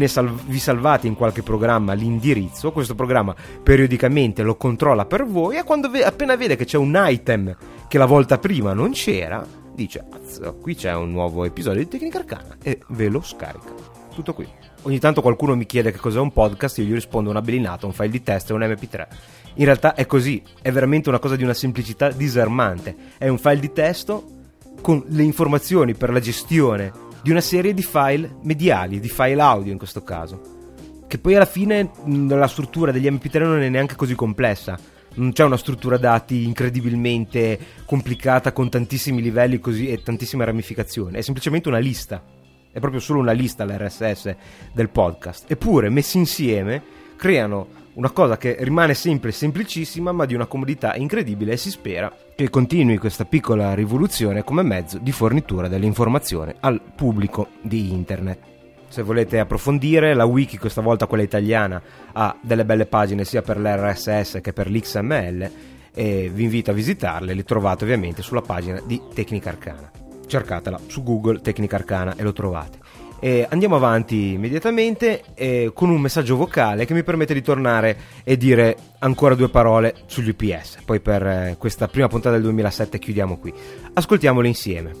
sal- 0.05 0.31
vi 0.31 0.59
salvate 0.59 1.07
in 1.07 1.15
qualche 1.15 1.43
programma 1.43 1.93
l'indirizzo, 1.93 2.71
questo 2.71 2.95
programma 2.95 3.35
periodicamente 3.61 4.43
lo 4.43 4.55
controlla 4.55 5.05
per 5.05 5.25
voi 5.25 5.57
e 5.57 5.63
quando 5.63 5.89
ve- 5.89 6.03
appena 6.03 6.35
vede 6.35 6.55
che 6.55 6.65
c'è 6.65 6.77
un 6.77 6.99
item 7.07 7.55
che 7.87 7.97
la 7.97 8.05
volta 8.05 8.37
prima 8.37 8.73
non 8.73 8.91
c'era, 8.91 9.45
dice, 9.73 10.05
qui 10.61 10.75
c'è 10.75 10.93
un 10.93 11.11
nuovo 11.11 11.43
episodio 11.43 11.81
di 11.81 11.87
Tecnica 11.87 12.19
Arcana 12.19 12.57
e 12.61 12.79
ve 12.89 13.09
lo 13.09 13.21
scarica. 13.21 14.00
Tutto 14.13 14.33
qui. 14.33 14.47
Ogni 14.83 14.99
tanto 14.99 15.21
qualcuno 15.21 15.55
mi 15.55 15.65
chiede 15.65 15.91
che 15.91 15.97
cos'è 15.97 16.19
un 16.19 16.33
podcast 16.33 16.79
io 16.79 16.85
gli 16.85 16.93
rispondo 16.93 17.29
una 17.29 17.41
belinata, 17.41 17.85
un 17.85 17.93
file 17.93 18.09
di 18.09 18.23
testo 18.23 18.53
e 18.53 18.55
un 18.55 18.69
mp3. 18.69 19.07
In 19.55 19.65
realtà 19.65 19.93
è 19.93 20.05
così, 20.05 20.41
è 20.61 20.71
veramente 20.71 21.09
una 21.09 21.19
cosa 21.19 21.35
di 21.35 21.43
una 21.43 21.53
semplicità 21.53 22.09
disarmante. 22.09 22.95
È 23.17 23.27
un 23.27 23.37
file 23.37 23.59
di 23.59 23.71
testo 23.71 24.25
con 24.81 25.03
le 25.07 25.23
informazioni 25.23 25.93
per 25.93 26.11
la 26.11 26.19
gestione 26.19 26.91
di 27.21 27.31
una 27.31 27.41
serie 27.41 27.73
di 27.73 27.83
file 27.83 28.37
mediali, 28.43 28.99
di 28.99 29.09
file 29.09 29.41
audio 29.41 29.71
in 29.71 29.77
questo 29.77 30.03
caso. 30.03 30.41
Che 31.07 31.17
poi 31.17 31.35
alla 31.35 31.45
fine 31.45 31.91
la 32.27 32.47
struttura 32.47 32.91
degli 32.91 33.07
mp3 33.07 33.39
non 33.43 33.61
è 33.61 33.69
neanche 33.69 33.95
così 33.95 34.15
complessa. 34.15 34.77
Non 35.13 35.31
c'è 35.33 35.43
una 35.43 35.57
struttura 35.57 35.97
dati 35.97 36.45
incredibilmente 36.45 37.59
complicata 37.85 38.53
con 38.53 38.69
tantissimi 38.69 39.21
livelli 39.21 39.59
così, 39.59 39.89
e 39.89 40.01
tantissime 40.01 40.45
ramificazioni, 40.45 41.17
è 41.17 41.21
semplicemente 41.21 41.67
una 41.67 41.79
lista 41.79 42.39
è 42.71 42.79
proprio 42.79 42.99
solo 42.99 43.19
una 43.19 43.31
lista 43.31 43.65
l'RSS 43.65 44.35
del 44.73 44.89
podcast. 44.89 45.49
Eppure, 45.51 45.89
messi 45.89 46.17
insieme, 46.17 46.81
creano 47.15 47.79
una 47.93 48.11
cosa 48.11 48.37
che 48.37 48.55
rimane 48.59 48.93
sempre 48.93 49.31
semplicissima, 49.31 50.11
ma 50.11 50.25
di 50.25 50.33
una 50.33 50.45
comodità 50.45 50.95
incredibile 50.95 51.53
e 51.53 51.57
si 51.57 51.69
spera 51.69 52.11
che 52.35 52.49
continui 52.49 52.97
questa 52.97 53.25
piccola 53.25 53.73
rivoluzione 53.73 54.43
come 54.43 54.63
mezzo 54.63 54.97
di 54.97 55.11
fornitura 55.11 55.67
dell'informazione 55.67 56.55
al 56.61 56.81
pubblico 56.95 57.49
di 57.61 57.91
internet. 57.91 58.49
Se 58.87 59.03
volete 59.03 59.39
approfondire, 59.39 60.13
la 60.13 60.25
wiki, 60.25 60.57
questa 60.57 60.81
volta 60.81 61.07
quella 61.07 61.23
italiana, 61.23 61.81
ha 62.13 62.35
delle 62.41 62.65
belle 62.65 62.85
pagine 62.85 63.23
sia 63.23 63.41
per 63.41 63.59
l'RSS 63.59 64.39
che 64.41 64.53
per 64.53 64.69
l'XML 64.69 65.51
e 65.93 66.31
vi 66.33 66.43
invito 66.43 66.71
a 66.71 66.73
visitarle, 66.73 67.33
le 67.33 67.43
trovate 67.43 67.83
ovviamente 67.83 68.21
sulla 68.21 68.41
pagina 68.41 68.81
di 68.85 69.01
Tecnica 69.13 69.49
Arcana 69.49 70.00
cercatela 70.31 70.79
su 70.87 71.03
Google 71.03 71.41
Tecnica 71.41 71.75
Arcana 71.75 72.15
e 72.15 72.23
lo 72.23 72.31
trovate. 72.31 72.79
E 73.19 73.45
andiamo 73.47 73.75
avanti 73.75 74.31
immediatamente 74.31 75.23
eh, 75.35 75.71
con 75.75 75.89
un 75.89 76.01
messaggio 76.01 76.35
vocale 76.35 76.85
che 76.85 76.95
mi 76.95 77.03
permette 77.03 77.35
di 77.35 77.43
tornare 77.43 77.97
e 78.23 78.35
dire 78.35 78.75
ancora 78.99 79.35
due 79.35 79.49
parole 79.49 79.93
sugli 80.07 80.29
UPS. 80.29 80.77
Poi 80.85 80.99
per 81.01 81.27
eh, 81.27 81.55
questa 81.59 81.87
prima 81.87 82.07
puntata 82.07 82.33
del 82.33 82.43
2007 82.43 82.97
chiudiamo 82.97 83.37
qui. 83.37 83.53
Ascoltiamole 83.93 84.47
insieme. 84.47 84.95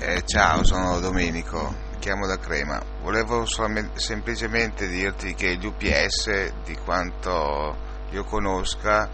Eh, 0.00 0.22
ciao, 0.26 0.62
sono 0.64 1.00
Domenico, 1.00 1.72
chiamo 1.98 2.26
da 2.26 2.38
Crema. 2.38 2.82
Volevo 3.02 3.46
semplicemente 3.46 4.86
dirti 4.86 5.32
che 5.34 5.56
gli 5.56 5.64
UPS, 5.64 6.52
di 6.66 6.76
quanto 6.84 7.74
io 8.10 8.24
conosca, 8.24 9.08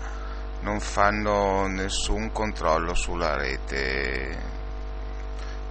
non 0.63 0.81
fanno 0.81 1.69
nessun 1.69 2.33
controllo 2.33 2.95
sulla 2.95 3.37
rete 3.37 4.54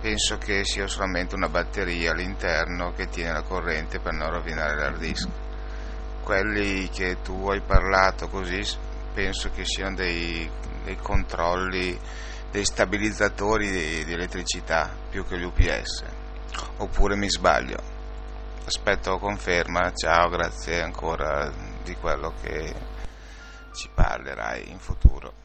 penso 0.04 0.38
che 0.38 0.66
sia 0.66 0.86
solamente 0.86 1.34
una 1.34 1.48
batteria 1.48 2.12
all'interno 2.12 2.92
che 2.92 3.08
tiene 3.08 3.32
la 3.32 3.42
corrente 3.42 4.02
per 4.02 4.12
non 4.12 4.32
rovinare 4.32 4.76
l'hard 4.76 4.98
disk. 4.98 5.30
Quelli 6.22 6.90
che 6.90 7.22
tu 7.22 7.48
hai 7.48 7.62
parlato 7.62 8.28
così 8.28 8.62
penso 9.14 9.50
che 9.52 9.64
siano 9.64 9.96
dei, 9.96 10.50
dei 10.84 10.98
controlli, 10.98 11.98
dei 12.52 12.66
stabilizzatori 12.66 13.72
di, 13.72 14.04
di 14.04 14.12
elettricità 14.12 14.94
più 15.10 15.26
che 15.26 15.38
gli 15.38 15.44
UPS. 15.44 16.04
Oppure 16.80 17.16
mi 17.16 17.30
sbaglio. 17.30 17.82
Aspetto 18.66 19.18
conferma, 19.20 19.94
ciao, 19.94 20.28
grazie 20.28 20.82
ancora 20.82 21.50
di 21.82 21.96
quello 21.96 22.34
che 22.42 22.76
ci 23.72 23.90
parlerai 23.94 24.70
in 24.70 24.80
futuro. 24.80 25.43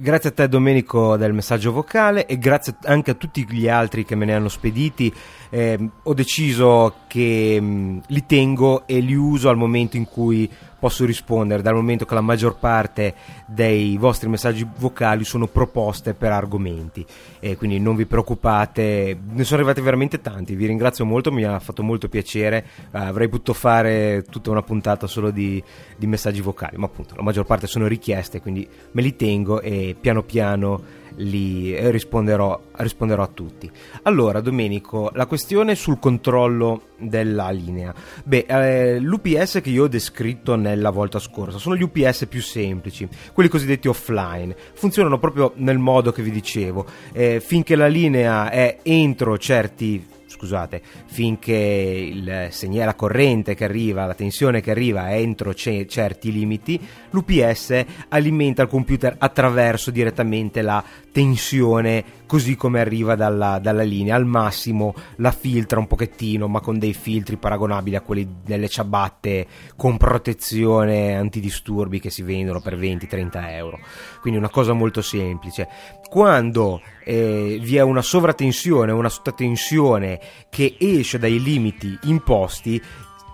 Grazie 0.00 0.28
a 0.28 0.32
te 0.32 0.46
Domenico 0.46 1.16
del 1.16 1.32
messaggio 1.32 1.72
vocale 1.72 2.26
e 2.26 2.38
grazie 2.38 2.76
anche 2.84 3.10
a 3.10 3.14
tutti 3.14 3.44
gli 3.50 3.66
altri 3.66 4.04
che 4.04 4.14
me 4.14 4.26
ne 4.26 4.34
hanno 4.34 4.48
spediti. 4.48 5.12
Eh, 5.50 5.90
ho 6.02 6.14
deciso 6.14 6.94
che 7.06 7.60
mh, 7.60 8.02
li 8.08 8.26
tengo 8.26 8.86
e 8.86 9.00
li 9.00 9.14
uso 9.14 9.48
al 9.48 9.56
momento 9.56 9.96
in 9.96 10.04
cui 10.04 10.48
posso 10.78 11.04
rispondere, 11.04 11.62
dal 11.62 11.74
momento 11.74 12.04
che 12.04 12.14
la 12.14 12.20
maggior 12.20 12.56
parte 12.58 13.14
dei 13.46 13.96
vostri 13.96 14.28
messaggi 14.28 14.66
vocali 14.78 15.24
sono 15.24 15.46
proposte 15.46 16.14
per 16.14 16.30
argomenti. 16.32 17.04
E 17.40 17.56
quindi 17.56 17.80
non 17.80 17.96
vi 17.96 18.06
preoccupate, 18.06 19.18
ne 19.28 19.44
sono 19.44 19.60
arrivati 19.60 19.80
veramente 19.80 20.20
tanti. 20.20 20.54
Vi 20.54 20.66
ringrazio 20.66 21.04
molto, 21.04 21.32
mi 21.32 21.44
ha 21.44 21.58
fatto 21.58 21.82
molto 21.82 22.08
piacere. 22.08 22.64
Uh, 22.92 22.98
avrei 22.98 23.28
potuto 23.28 23.54
fare 23.54 24.24
tutta 24.30 24.50
una 24.50 24.62
puntata 24.62 25.06
solo 25.06 25.30
di, 25.30 25.62
di 25.96 26.06
messaggi 26.06 26.40
vocali, 26.40 26.76
ma 26.76 26.86
appunto 26.86 27.16
la 27.16 27.22
maggior 27.22 27.44
parte 27.44 27.66
sono 27.66 27.86
richieste, 27.86 28.40
quindi 28.40 28.68
me 28.92 29.02
li 29.02 29.16
tengo 29.16 29.60
e 29.60 29.96
piano 30.00 30.22
piano 30.22 30.97
li 31.18 31.76
risponderò, 31.90 32.60
risponderò, 32.76 33.22
a 33.22 33.30
tutti. 33.32 33.70
Allora, 34.02 34.40
Domenico, 34.40 35.10
la 35.14 35.26
questione 35.26 35.74
sul 35.74 35.98
controllo 35.98 36.88
della 36.98 37.50
linea. 37.50 37.94
Beh, 38.24 38.46
eh, 38.48 38.98
l'UPS 38.98 39.60
che 39.62 39.70
io 39.70 39.84
ho 39.84 39.88
descritto 39.88 40.56
nella 40.56 40.90
volta 40.90 41.18
scorsa 41.18 41.58
sono 41.58 41.76
gli 41.76 41.82
UPS 41.82 42.26
più 42.26 42.42
semplici, 42.42 43.08
quelli 43.32 43.48
cosiddetti 43.48 43.88
offline. 43.88 44.54
Funzionano 44.74 45.18
proprio 45.18 45.52
nel 45.56 45.78
modo 45.78 46.12
che 46.12 46.22
vi 46.22 46.30
dicevo. 46.30 46.86
Eh, 47.12 47.40
finché 47.40 47.76
la 47.76 47.88
linea 47.88 48.50
è 48.50 48.78
entro 48.82 49.38
certi 49.38 50.16
scusate, 50.28 50.80
finché 51.06 51.54
il 51.54 52.48
segnale 52.50 52.94
corrente 52.94 53.54
che 53.54 53.64
arriva, 53.64 54.06
la 54.06 54.14
tensione 54.14 54.60
che 54.60 54.70
arriva 54.70 55.08
è 55.08 55.14
entro 55.14 55.52
c- 55.52 55.86
certi 55.86 56.30
limiti, 56.30 56.78
l'UPS 57.10 57.84
alimenta 58.08 58.62
il 58.62 58.68
computer 58.68 59.16
attraverso 59.18 59.90
direttamente 59.90 60.62
la 60.62 60.84
tensione 61.18 62.04
così 62.26 62.54
come 62.54 62.78
arriva 62.78 63.16
dalla, 63.16 63.58
dalla, 63.58 63.82
linea. 63.82 64.14
Al 64.14 64.24
massimo 64.24 64.94
la 65.16 65.32
filtra 65.32 65.80
un 65.80 65.88
pochettino, 65.88 66.46
ma 66.46 66.60
con 66.60 66.78
dei 66.78 66.94
filtri 66.94 67.36
paragonabili 67.36 67.96
a 67.96 68.02
quelli 68.02 68.36
delle 68.44 68.68
ciabatte 68.68 69.44
con 69.74 69.96
protezione 69.96 71.16
antidisturbi 71.16 71.98
che 71.98 72.10
si 72.10 72.22
vendono 72.22 72.60
per 72.60 72.78
20-30 72.78 73.50
euro. 73.50 73.80
Quindi 74.20 74.38
una 74.38 74.48
cosa 74.48 74.74
molto 74.74 75.02
semplice. 75.02 75.66
Quando 76.08 76.80
eh, 77.04 77.58
vi 77.60 77.76
è 77.76 77.80
una 77.80 78.02
sovratensione, 78.02 78.92
una 78.92 79.08
sottotensione 79.08 80.20
che 80.48 80.76
esce 80.78 81.18
dai 81.18 81.42
limiti 81.42 81.98
imposti, 82.02 82.80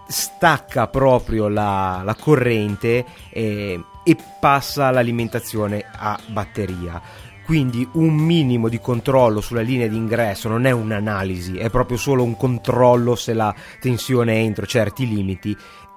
stacca 0.07 0.87
proprio 0.87 1.49
la, 1.49 2.01
la 2.03 2.15
corrente 2.15 3.05
eh, 3.31 3.79
e 4.03 4.17
passa 4.41 4.91
l'alimentazione 4.91 5.85
a 5.91 6.19
batteria 6.29 7.24
quindi 7.45 7.87
un 7.93 8.15
minimo 8.15 8.69
di 8.69 8.81
controllo 8.81 9.41
sulla 9.41 9.61
linea 9.61 9.89
di 9.89 9.97
ingresso 9.97 10.49
non 10.49 10.65
è 10.65 10.71
un'analisi, 10.71 11.57
è 11.57 11.71
proprio 11.71 11.97
solo 11.97 12.23
un 12.23 12.37
controllo 12.37 13.15
se 13.15 13.35
la 13.35 13.55
tensione 13.81 14.35
è 14.35 14.39
entro 14.39 14.67
certi 14.67 15.07
limiti. 15.07 15.57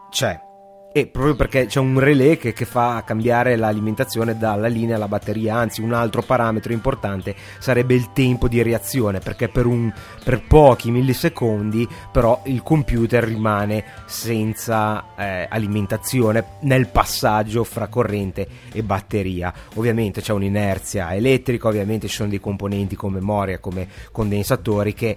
C'è 0.10 0.46
e 0.99 1.05
proprio 1.05 1.36
perché 1.36 1.67
c'è 1.67 1.79
un 1.79 1.99
relè 1.99 2.39
che, 2.39 2.53
che, 2.53 2.65
fa 2.65 3.03
cambiare 3.05 3.55
l'alimentazione 3.55 4.36
dalla 4.36 4.65
linea 4.65 4.95
alla 4.95 5.07
batteria, 5.07 5.55
anzi 5.55 5.81
un 5.81 5.93
altro 5.93 6.23
parametro 6.23 6.73
importante 6.73 7.36
sarebbe 7.60 7.93
il 7.93 8.13
tempo 8.13 8.47
di 8.47 8.63
reazione, 8.63 9.19
perché 9.19 9.47
per, 9.47 9.67
un, 9.67 9.93
per 10.23 10.41
pochi 10.47 10.89
millisecondi 10.89 11.88
però 12.12 12.41
il 12.45 12.63
computer 12.63 13.23
rimane 13.23 13.83
senza 14.07 15.13
eh, 15.15 15.45
alimentazione 15.47 16.43
nel 16.62 16.88
passaggio 16.88 17.63
fra 17.63 17.86
corrente 17.89 18.47
e 18.71 18.81
batteria. 18.81 19.53
Ovviamente 19.75 20.21
c'è 20.21 20.33
un'inerzia 20.33 21.13
elettrica, 21.13 21.67
ovviamente 21.67 22.07
ci 22.07 22.15
sono 22.15 22.29
dei 22.29 22.39
componenti 22.39 22.95
come 22.95 23.19
memoria, 23.19 23.60
come 23.60 23.88
condensatori 24.12 24.95
che 24.95 25.15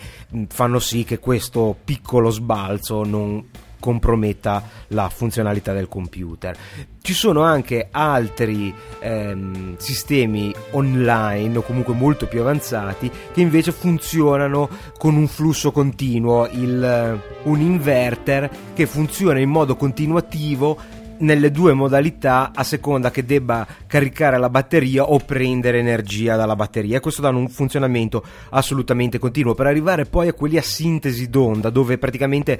fanno 0.49 0.79
sì 0.79 1.05
che 1.05 1.19
questo 1.19 1.75
piccolo 1.83 2.29
sbalzo 2.29 3.03
non 3.03 3.69
comprometta 3.81 4.63
la 4.89 5.09
funzionalità 5.09 5.73
del 5.73 5.89
computer. 5.89 6.57
Ci 7.03 7.13
sono 7.15 7.43
anche 7.43 7.89
altri 7.91 8.73
ehm, 9.01 9.77
sistemi 9.79 10.55
online 10.73 11.59
o 11.59 11.63
comunque 11.63 11.95
molto 11.95 12.27
più 12.27 12.41
avanzati 12.43 13.11
che 13.33 13.41
invece 13.41 13.73
funzionano 13.73 14.69
con 14.97 15.17
un 15.17 15.27
flusso 15.27 15.73
continuo, 15.73 16.47
il, 16.53 17.21
un 17.45 17.61
inverter 17.61 18.51
che 18.75 18.87
funziona 18.87 19.41
in 19.41 19.49
modo 19.49 19.75
continuativo 19.75 20.99
nelle 21.21 21.51
due 21.51 21.73
modalità 21.73 22.53
a 22.55 22.63
seconda 22.63 23.11
che 23.11 23.25
debba 23.25 23.67
caricare 23.87 24.39
la 24.39 24.51
batteria 24.51 25.05
o 25.05 25.19
prendere 25.19 25.79
energia 25.79 26.37
dalla 26.37 26.57
batteria 26.57 26.97
e 26.97 27.01
questo 27.01 27.23
dà 27.23 27.29
un 27.31 27.49
funzionamento 27.49 28.25
assolutamente 28.51 29.19
continuo 29.19 29.55
per 29.55 29.67
arrivare 29.67 30.05
poi 30.05 30.29
a 30.29 30.35
quelli 30.35 30.57
a 30.57 30.63
sintesi 30.63 31.29
d'onda 31.29 31.71
dove 31.71 31.99
praticamente 31.99 32.59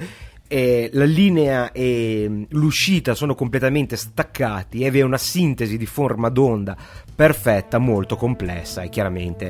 eh, 0.53 0.89
la 0.91 1.05
linea 1.05 1.71
e 1.71 2.45
l'uscita 2.49 3.15
sono 3.15 3.35
completamente 3.35 3.95
staccati 3.95 4.81
e 4.81 4.91
vi 4.91 4.99
è 4.99 5.01
una 5.01 5.17
sintesi 5.17 5.77
di 5.77 5.85
forma 5.85 6.27
d'onda 6.27 6.75
perfetta, 7.15 7.77
molto 7.77 8.17
complessa 8.17 8.81
e 8.81 8.89
chiaramente 8.89 9.49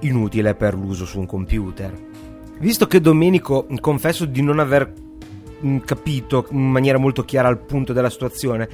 inutile 0.00 0.54
per 0.54 0.74
l'uso 0.74 1.06
su 1.06 1.20
un 1.20 1.24
computer. 1.24 1.98
Visto 2.58 2.86
che 2.86 3.00
Domenico 3.00 3.66
confesso 3.80 4.26
di 4.26 4.42
non 4.42 4.58
aver 4.58 4.92
mm, 5.64 5.78
capito 5.78 6.46
in 6.50 6.70
maniera 6.70 6.98
molto 6.98 7.24
chiara 7.24 7.48
il 7.48 7.56
punto 7.56 7.94
della 7.94 8.10
situazione 8.10 8.68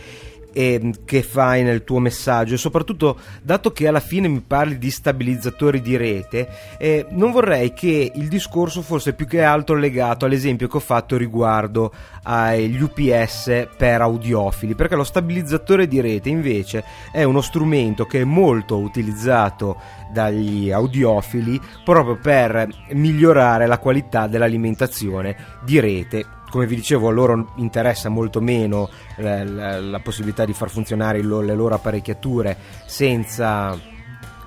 eh, 0.59 0.93
che 1.05 1.23
fai 1.23 1.63
nel 1.63 1.85
tuo 1.85 2.01
messaggio? 2.01 2.55
E 2.55 2.57
soprattutto 2.57 3.17
dato 3.43 3.71
che 3.71 3.87
alla 3.87 4.01
fine 4.01 4.27
mi 4.27 4.41
parli 4.41 4.77
di 4.77 4.91
stabilizzatori 4.91 5.81
di 5.81 5.97
rete 5.97 6.49
eh, 6.79 7.07
non 7.11 7.31
vorrei 7.31 7.73
che 7.73 8.11
il 8.13 8.27
discorso 8.27 8.83
fosse 8.83 9.13
più 9.13 9.25
che 9.25 9.45
altro 9.45 9.77
legato 9.77 10.25
all'esempio 10.25 10.67
che 10.67 10.79
ho 10.79 10.81
fatto 10.81 11.17
riguardo 11.17 11.93
agli 12.25 12.81
UPS 12.81 13.69
per 13.77 14.01
audiofili 14.01 14.75
perché 14.75 14.97
lo 14.97 15.05
stabilizzatore 15.05 15.87
di 15.87 16.01
rete 16.01 16.29
invece 16.29 16.83
è 17.13 17.23
uno 17.23 17.41
strumento 17.41 18.05
che 18.07 18.23
è 18.23 18.25
molto 18.25 18.79
utilizzato 18.79 19.77
dagli 20.13 20.73
audiofili 20.73 21.61
proprio 21.85 22.19
per 22.21 22.67
migliorare 22.95 23.69
la 23.69 23.79
qualità 23.79 24.27
dell'alimentazione 24.27 25.37
di 25.65 25.79
rete 25.79 26.38
come 26.51 26.67
vi 26.67 26.77
dicevo 26.77 27.09
a 27.09 27.13
loro 27.13 27.53
interessa 27.57 28.09
molto 28.09 28.41
meno 28.41 28.89
la, 29.17 29.45
la, 29.45 29.81
la 29.81 30.01
possibilità 30.01 30.45
di 30.45 30.53
far 30.53 30.71
funzionare 30.71 31.23
lo, 31.23 31.41
le 31.41 31.55
loro 31.55 31.75
apparecchiature 31.75 32.57
senza 32.87 33.79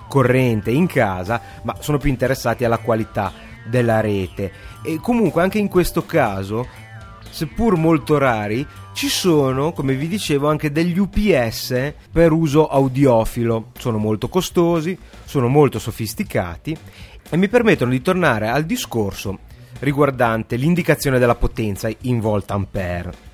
corrente 0.08 0.72
in 0.72 0.88
casa, 0.88 1.42
ma 1.64 1.78
sono 1.80 1.98
più 1.98 2.10
interessati 2.10 2.66
alla 2.66 2.80
qualità 2.80 3.32
della 3.66 4.02
rete. 4.02 4.52
E 4.84 5.00
comunque 5.02 5.42
anche 5.42 5.58
in 5.58 5.70
questo 5.70 6.06
caso, 6.06 6.68
seppur 7.30 7.78
molto 7.78 8.18
rari, 8.18 8.68
ci 8.94 9.08
sono, 9.08 9.72
come 9.72 9.96
vi 9.96 10.10
dicevo, 10.10 10.50
anche 10.50 10.72
degli 10.72 10.98
UPS 10.98 11.94
per 12.12 12.34
uso 12.34 12.68
audiofilo. 12.68 13.68
Sono 13.78 13.98
molto 14.00 14.28
costosi, 14.28 14.98
sono 15.24 15.48
molto 15.48 15.80
sofisticati 15.80 16.78
e 17.30 17.38
mi 17.38 17.48
permettono 17.48 17.92
di 17.92 18.02
tornare 18.02 18.50
al 18.50 18.66
discorso 18.66 19.50
riguardante 19.82 20.56
l'indicazione 20.56 21.20
della 21.20 21.36
potenza 21.36 21.90
in 22.02 22.20
volt 22.20 22.50
ampere. 22.52 23.30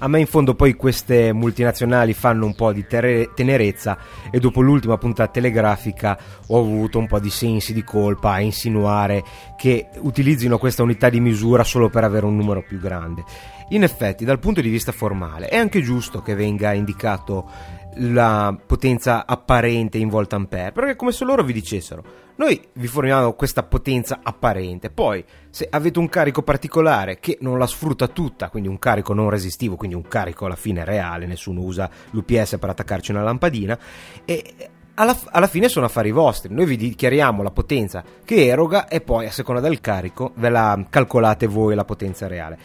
A 0.00 0.06
me 0.06 0.20
in 0.20 0.26
fondo 0.26 0.54
poi 0.54 0.74
queste 0.74 1.32
multinazionali 1.32 2.12
fanno 2.12 2.46
un 2.46 2.54
po' 2.54 2.72
di 2.72 2.86
tenerezza 2.86 3.98
e 4.30 4.38
dopo 4.38 4.60
l'ultima 4.60 4.96
puntata 4.96 5.32
telegrafica 5.32 6.16
ho 6.46 6.60
avuto 6.60 6.98
un 6.98 7.08
po' 7.08 7.18
di 7.18 7.30
sensi 7.30 7.72
di 7.72 7.82
colpa 7.82 8.32
a 8.32 8.40
insinuare 8.40 9.24
che 9.56 9.88
utilizzino 9.98 10.56
questa 10.56 10.84
unità 10.84 11.08
di 11.08 11.18
misura 11.18 11.64
solo 11.64 11.90
per 11.90 12.04
avere 12.04 12.26
un 12.26 12.36
numero 12.36 12.62
più 12.62 12.78
grande. 12.78 13.24
In 13.70 13.82
effetti, 13.82 14.24
dal 14.24 14.38
punto 14.38 14.60
di 14.60 14.70
vista 14.70 14.92
formale, 14.92 15.48
è 15.48 15.56
anche 15.56 15.82
giusto 15.82 16.22
che 16.22 16.36
venga 16.36 16.72
indicato 16.72 17.50
la 17.98 18.56
potenza 18.66 19.26
apparente 19.26 19.98
in 19.98 20.08
volt 20.08 20.32
ampere, 20.32 20.72
perché 20.72 20.90
è 20.92 20.96
come 20.96 21.12
se 21.12 21.24
loro 21.24 21.42
vi 21.42 21.52
dicessero 21.52 22.26
noi 22.38 22.60
vi 22.74 22.86
forniamo 22.86 23.32
questa 23.32 23.64
potenza 23.64 24.20
apparente, 24.22 24.90
poi 24.90 25.24
se 25.50 25.66
avete 25.68 25.98
un 25.98 26.08
carico 26.08 26.42
particolare 26.42 27.18
che 27.18 27.36
non 27.40 27.58
la 27.58 27.66
sfrutta 27.66 28.06
tutta, 28.06 28.48
quindi 28.48 28.68
un 28.68 28.78
carico 28.78 29.12
non 29.12 29.28
resistivo, 29.28 29.74
quindi 29.74 29.96
un 29.96 30.06
carico 30.06 30.46
alla 30.46 30.54
fine 30.54 30.84
reale, 30.84 31.26
nessuno 31.26 31.62
usa 31.62 31.90
l'UPS 32.10 32.58
per 32.60 32.68
attaccarci 32.68 33.10
una 33.10 33.24
lampadina, 33.24 33.76
e 34.24 34.70
alla, 34.94 35.18
alla, 35.30 35.48
fine 35.48 35.68
sono 35.68 35.86
affari 35.86 36.12
vostri. 36.12 36.54
Noi 36.54 36.66
vi 36.66 36.76
dichiariamo 36.76 37.42
la 37.42 37.50
potenza 37.50 38.04
che 38.24 38.46
eroga 38.46 38.86
e 38.86 39.00
poi 39.00 39.26
a 39.26 39.32
seconda 39.32 39.60
del 39.60 39.80
carico 39.80 40.30
ve 40.36 40.48
la 40.48 40.86
calcolate 40.88 41.48
voi 41.48 41.74
la 41.74 41.84
potenza 41.84 42.28
reale 42.28 42.58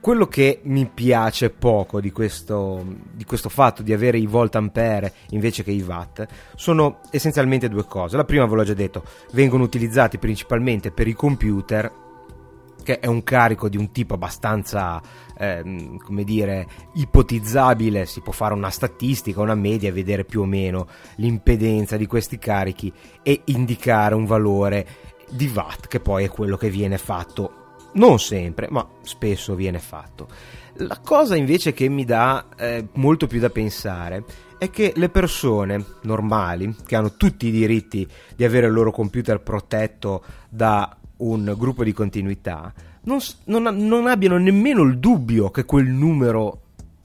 quello 0.00 0.26
che 0.26 0.60
mi 0.64 0.86
piace 0.86 1.50
poco 1.50 2.00
di 2.00 2.10
questo, 2.10 2.84
di 3.12 3.24
questo, 3.24 3.48
fatto 3.50 3.82
di 3.82 3.92
avere 3.92 4.18
i 4.18 4.26
volt 4.26 4.56
ampere 4.56 5.12
invece 5.30 5.62
che 5.62 5.72
i 5.72 5.82
watt 5.82 6.26
sono 6.56 7.00
essenzialmente 7.10 7.68
due 7.68 7.84
cose. 7.84 8.16
La 8.16 8.24
prima 8.24 8.46
ve 8.46 8.56
l'ho 8.56 8.64
già 8.64 8.74
detto, 8.74 9.04
vengono 9.32 9.62
utilizzati 9.62 10.18
principalmente 10.18 10.90
per 10.90 11.06
i 11.06 11.12
computer 11.12 12.08
che 12.82 12.98
è 12.98 13.06
un 13.06 13.22
carico 13.22 13.68
di 13.68 13.76
un 13.76 13.92
tipo 13.92 14.14
abbastanza, 14.14 15.02
ehm, 15.36 15.98
come 15.98 16.24
dire, 16.24 16.66
ipotizzabile, 16.94 18.06
si 18.06 18.22
può 18.22 18.32
fare 18.32 18.54
una 18.54 18.70
statistica, 18.70 19.42
una 19.42 19.54
media, 19.54 19.92
vedere 19.92 20.24
più 20.24 20.40
o 20.40 20.46
meno 20.46 20.86
l'impedenza 21.16 21.98
di 21.98 22.06
questi 22.06 22.38
carichi 22.38 22.90
e 23.22 23.42
indicare 23.46 24.14
un 24.14 24.24
valore 24.24 24.86
di 25.30 25.50
watt, 25.54 25.88
che 25.88 26.00
poi 26.00 26.24
è 26.24 26.28
quello 26.28 26.56
che 26.56 26.70
viene 26.70 26.96
fatto, 26.96 27.59
non 27.92 28.18
sempre, 28.18 28.68
ma 28.70 28.86
spesso 29.02 29.54
viene 29.54 29.78
fatto. 29.78 30.28
La 30.74 30.98
cosa 31.02 31.36
invece 31.36 31.72
che 31.72 31.88
mi 31.88 32.04
dà 32.04 32.46
eh, 32.56 32.86
molto 32.94 33.26
più 33.26 33.40
da 33.40 33.50
pensare 33.50 34.24
è 34.58 34.70
che 34.70 34.92
le 34.94 35.08
persone 35.08 35.84
normali, 36.02 36.76
che 36.86 36.96
hanno 36.96 37.14
tutti 37.16 37.48
i 37.48 37.50
diritti 37.50 38.06
di 38.36 38.44
avere 38.44 38.66
il 38.66 38.72
loro 38.72 38.92
computer 38.92 39.40
protetto 39.40 40.22
da 40.48 40.96
un 41.18 41.54
gruppo 41.56 41.82
di 41.82 41.92
continuità, 41.92 42.72
non, 43.02 43.18
non, 43.44 43.62
non 43.62 44.06
abbiano 44.06 44.38
nemmeno 44.38 44.82
il 44.82 44.98
dubbio 44.98 45.50
che 45.50 45.64
quel 45.64 45.86
numero 45.86 46.60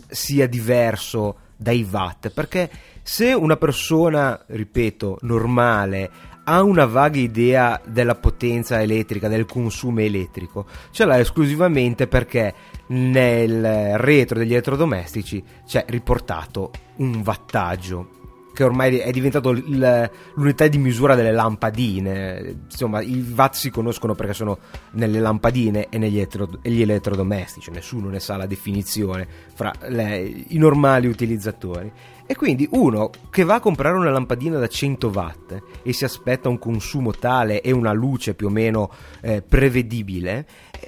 sia 0.07 0.47
diverso 0.47 1.37
dai 1.55 1.87
watt, 1.89 2.29
perché 2.29 2.69
se 3.01 3.33
una 3.33 3.55
persona, 3.55 4.43
ripeto, 4.47 5.19
normale 5.21 6.11
ha 6.45 6.61
una 6.61 6.85
vaga 6.85 7.19
idea 7.19 7.81
della 7.85 8.15
potenza 8.15 8.81
elettrica, 8.81 9.27
del 9.27 9.45
consumo 9.45 9.99
elettrico, 9.99 10.65
ce 10.91 11.05
l'ha 11.05 11.19
esclusivamente 11.19 12.07
perché 12.07 12.53
nel 12.87 13.97
retro 13.97 14.39
degli 14.39 14.53
elettrodomestici 14.53 15.43
c'è 15.65 15.85
riportato 15.87 16.71
un 16.97 17.21
wattaggio 17.25 18.15
che 18.55 18.63
ormai 18.63 18.97
è 18.97 19.11
diventato 19.11 19.51
l'unità 19.51 20.67
di 20.67 20.77
misura 20.77 21.13
delle 21.13 21.33
lampadine. 21.33 22.55
Insomma, 22.63 23.01
i 23.01 23.33
watt 23.35 23.53
si 23.53 23.69
conoscono 23.69 24.15
perché 24.15 24.33
sono 24.33 24.57
nelle 24.91 25.19
lampadine 25.19 25.89
e 25.89 25.97
negli 25.97 26.15
elettro, 26.15 26.49
gli 26.61 26.81
elettrodomestici, 26.81 27.69
nessuno 27.69 28.07
ne 28.09 28.21
sa 28.21 28.37
la 28.37 28.45
definizione 28.45 29.27
fra 29.53 29.73
le, 29.89 30.45
i 30.47 30.57
normali 30.57 31.07
utilizzatori. 31.07 31.91
E 32.27 32.35
quindi 32.35 32.67
uno 32.71 33.11
che 33.29 33.43
va 33.43 33.55
a 33.55 33.59
comprare 33.59 33.95
una 33.95 34.09
lampadina 34.09 34.57
da 34.57 34.67
100 34.67 35.11
watt 35.13 35.61
e 35.83 35.93
si 35.93 36.05
aspetta 36.05 36.49
un 36.49 36.57
consumo 36.57 37.11
tale 37.11 37.61
e 37.61 37.71
una 37.71 37.93
luce 37.93 38.33
più 38.33 38.47
o 38.47 38.49
meno 38.49 38.91
eh, 39.21 39.43
prevedibile, 39.43 40.45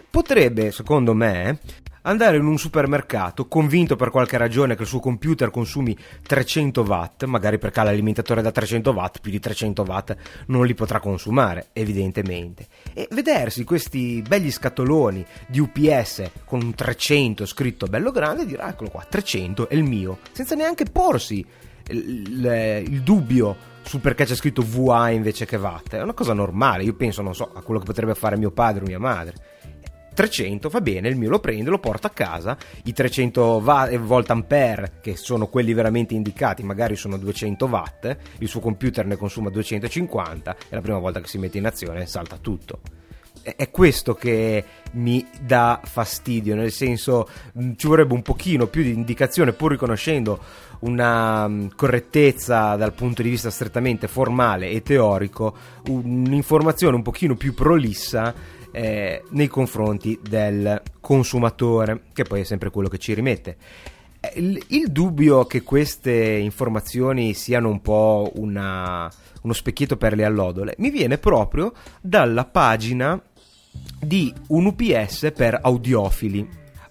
potrebbe, 0.09 0.71
secondo 0.71 1.13
me, 1.13 1.59
andare 2.07 2.37
in 2.37 2.45
un 2.45 2.57
supermercato 2.57 3.47
convinto 3.47 3.95
per 3.95 4.09
qualche 4.09 4.37
ragione 4.37 4.75
che 4.75 4.83
il 4.83 4.87
suo 4.87 4.99
computer 4.99 5.51
consumi 5.51 5.95
300 6.25 6.81
watt, 6.81 7.25
magari 7.25 7.57
perché 7.57 7.81
ha 7.81 7.83
l'alimentatore 7.83 8.41
da 8.41 8.51
300 8.51 8.91
watt, 8.91 9.19
più 9.19 9.29
di 9.29 9.39
300 9.39 9.83
watt 9.83 10.15
non 10.47 10.65
li 10.65 10.73
potrà 10.73 10.99
consumare, 10.99 11.67
evidentemente. 11.73 12.67
E 12.93 13.07
vedersi 13.11 13.63
questi 13.63 14.23
begli 14.25 14.51
scatoloni 14.51 15.25
di 15.47 15.59
UPS 15.59 16.31
con 16.45 16.61
un 16.61 16.73
300 16.73 17.45
scritto 17.45 17.87
bello 17.87 18.11
grande 18.11 18.43
e 18.43 18.45
dire 18.45 18.63
eccolo 18.63 18.89
qua, 18.89 19.05
300 19.07 19.69
è 19.69 19.75
il 19.75 19.83
mio, 19.83 20.19
senza 20.31 20.55
neanche 20.55 20.85
porsi 20.85 21.45
il, 21.89 21.97
il, 21.97 22.83
il 22.87 23.01
dubbio 23.01 23.75
su 23.81 24.01
perché 24.01 24.25
c'è 24.25 24.35
scritto 24.35 24.65
VA 24.65 25.09
invece 25.09 25.45
che 25.45 25.57
watt. 25.57 25.95
È 25.95 26.01
una 26.01 26.13
cosa 26.13 26.33
normale, 26.33 26.83
io 26.83 26.93
penso, 26.93 27.21
non 27.21 27.35
so, 27.35 27.51
a 27.53 27.61
quello 27.61 27.79
che 27.79 27.85
potrebbe 27.85 28.15
fare 28.15 28.37
mio 28.37 28.51
padre 28.51 28.83
o 28.83 28.87
mia 28.87 28.99
madre 28.99 29.55
300 30.17 30.69
va 30.69 30.81
bene, 30.81 31.09
il 31.09 31.15
mio 31.15 31.29
lo 31.29 31.39
prende, 31.39 31.69
lo 31.69 31.77
porta 31.77 32.07
a 32.07 32.09
casa, 32.09 32.57
i 32.85 32.91
300 32.91 33.61
volt 33.61 34.31
ampere 34.31 34.93
che 34.99 35.15
sono 35.15 35.45
quelli 35.45 35.75
veramente 35.75 36.15
indicati 36.15 36.63
magari 36.63 36.95
sono 36.95 37.17
200 37.17 37.65
watt, 37.67 38.17
il 38.39 38.47
suo 38.47 38.59
computer 38.59 39.05
ne 39.05 39.15
consuma 39.15 39.51
250 39.51 40.55
e 40.69 40.75
la 40.75 40.81
prima 40.81 40.97
volta 40.97 41.21
che 41.21 41.27
si 41.27 41.37
mette 41.37 41.59
in 41.59 41.67
azione 41.67 42.07
salta 42.07 42.37
tutto. 42.37 42.79
È 43.43 43.69
questo 43.69 44.15
che 44.15 44.65
mi 44.93 45.23
dà 45.39 45.79
fastidio, 45.83 46.55
nel 46.55 46.71
senso 46.71 47.29
ci 47.75 47.87
vorrebbe 47.87 48.13
un 48.13 48.23
pochino 48.23 48.65
più 48.65 48.81
di 48.81 48.91
indicazione 48.91 49.53
pur 49.53 49.71
riconoscendo 49.71 50.39
una 50.79 51.49
correttezza 51.75 52.75
dal 52.75 52.93
punto 52.93 53.21
di 53.21 53.29
vista 53.29 53.51
strettamente 53.51 54.07
formale 54.07 54.69
e 54.69 54.81
teorico, 54.81 55.55
un'informazione 55.89 56.95
un 56.95 57.03
pochino 57.03 57.35
più 57.35 57.53
prolissa 57.53 58.33
eh, 58.77 59.23
nei 59.29 59.47
confronti 59.47 60.19
del 60.21 60.79
consumatore, 61.01 62.03
che 62.13 62.25
poi 62.25 62.41
è 62.41 62.43
sempre 62.43 62.69
quello 62.69 62.87
che 62.87 62.99
ci 62.99 63.15
rimette. 63.15 63.57
Eh, 64.19 64.33
il, 64.35 64.63
il 64.67 64.91
dubbio 64.91 65.45
che 65.45 65.63
queste 65.63 66.13
informazioni 66.13 67.33
siano 67.33 67.69
un 67.69 67.81
po' 67.81 68.31
una, 68.35 69.11
uno 69.41 69.53
specchietto 69.53 69.97
per 69.97 70.13
le 70.13 70.25
allodole 70.25 70.75
mi 70.77 70.91
viene 70.91 71.17
proprio 71.17 71.73
dalla 72.01 72.45
pagina 72.45 73.19
di 73.99 74.31
un 74.49 74.67
UPS 74.67 75.31
per 75.35 75.57
audiofili. 75.59 76.47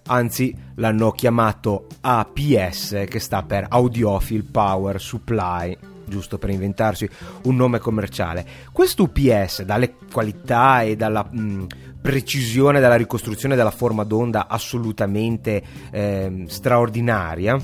Anzi, 0.08 0.56
l'hanno 0.74 1.12
chiamato 1.12 1.86
APS, 2.00 3.04
che 3.08 3.18
sta 3.20 3.42
per 3.44 3.66
Audiophile 3.68 4.44
Power 4.50 5.00
Supply 5.00 5.76
giusto 6.06 6.38
per 6.38 6.50
inventarsi 6.50 7.08
un 7.44 7.56
nome 7.56 7.78
commerciale. 7.78 8.44
Questo 8.72 9.04
UPS, 9.04 9.62
dalle 9.62 9.94
qualità 10.12 10.82
e 10.82 10.96
dalla 10.96 11.26
mh, 11.28 11.66
precisione 12.00 12.80
della 12.80 12.96
ricostruzione 12.96 13.56
della 13.56 13.70
forma 13.70 14.04
d'onda 14.04 14.46
assolutamente 14.48 15.62
eh, 15.90 16.44
straordinaria, 16.46 17.58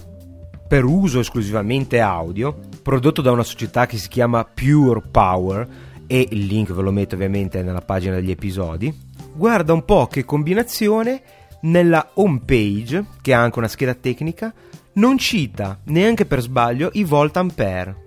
per 0.67 0.85
uso 0.85 1.21
esclusivamente 1.21 2.01
audio, 2.01 2.59
prodotto 2.83 3.21
da 3.21 3.31
una 3.31 3.43
società 3.43 3.87
che 3.87 3.99
si 3.99 4.09
chiama 4.09 4.45
Pure 4.45 5.03
Power, 5.11 5.69
e 6.07 6.29
il 6.31 6.47
link 6.47 6.73
ve 6.73 6.83
lo 6.83 6.91
metto 6.91 7.15
ovviamente 7.15 7.63
nella 7.63 7.81
pagina 7.81 8.17
degli 8.17 8.31
episodi, 8.31 8.93
guarda 9.35 9.73
un 9.73 9.85
po' 9.85 10.07
che 10.09 10.25
combinazione 10.25 11.23
nella 11.63 12.11
home 12.15 12.41
page, 12.45 13.07
che 13.21 13.33
ha 13.33 13.41
anche 13.41 13.59
una 13.59 13.69
scheda 13.69 13.95
tecnica, 13.95 14.53
non 14.95 15.17
cita 15.17 15.79
neanche 15.85 16.27
per 16.27 16.41
sbaglio 16.41 16.91
i 16.93 17.05
volt 17.05 17.37
ampere. 17.37 18.02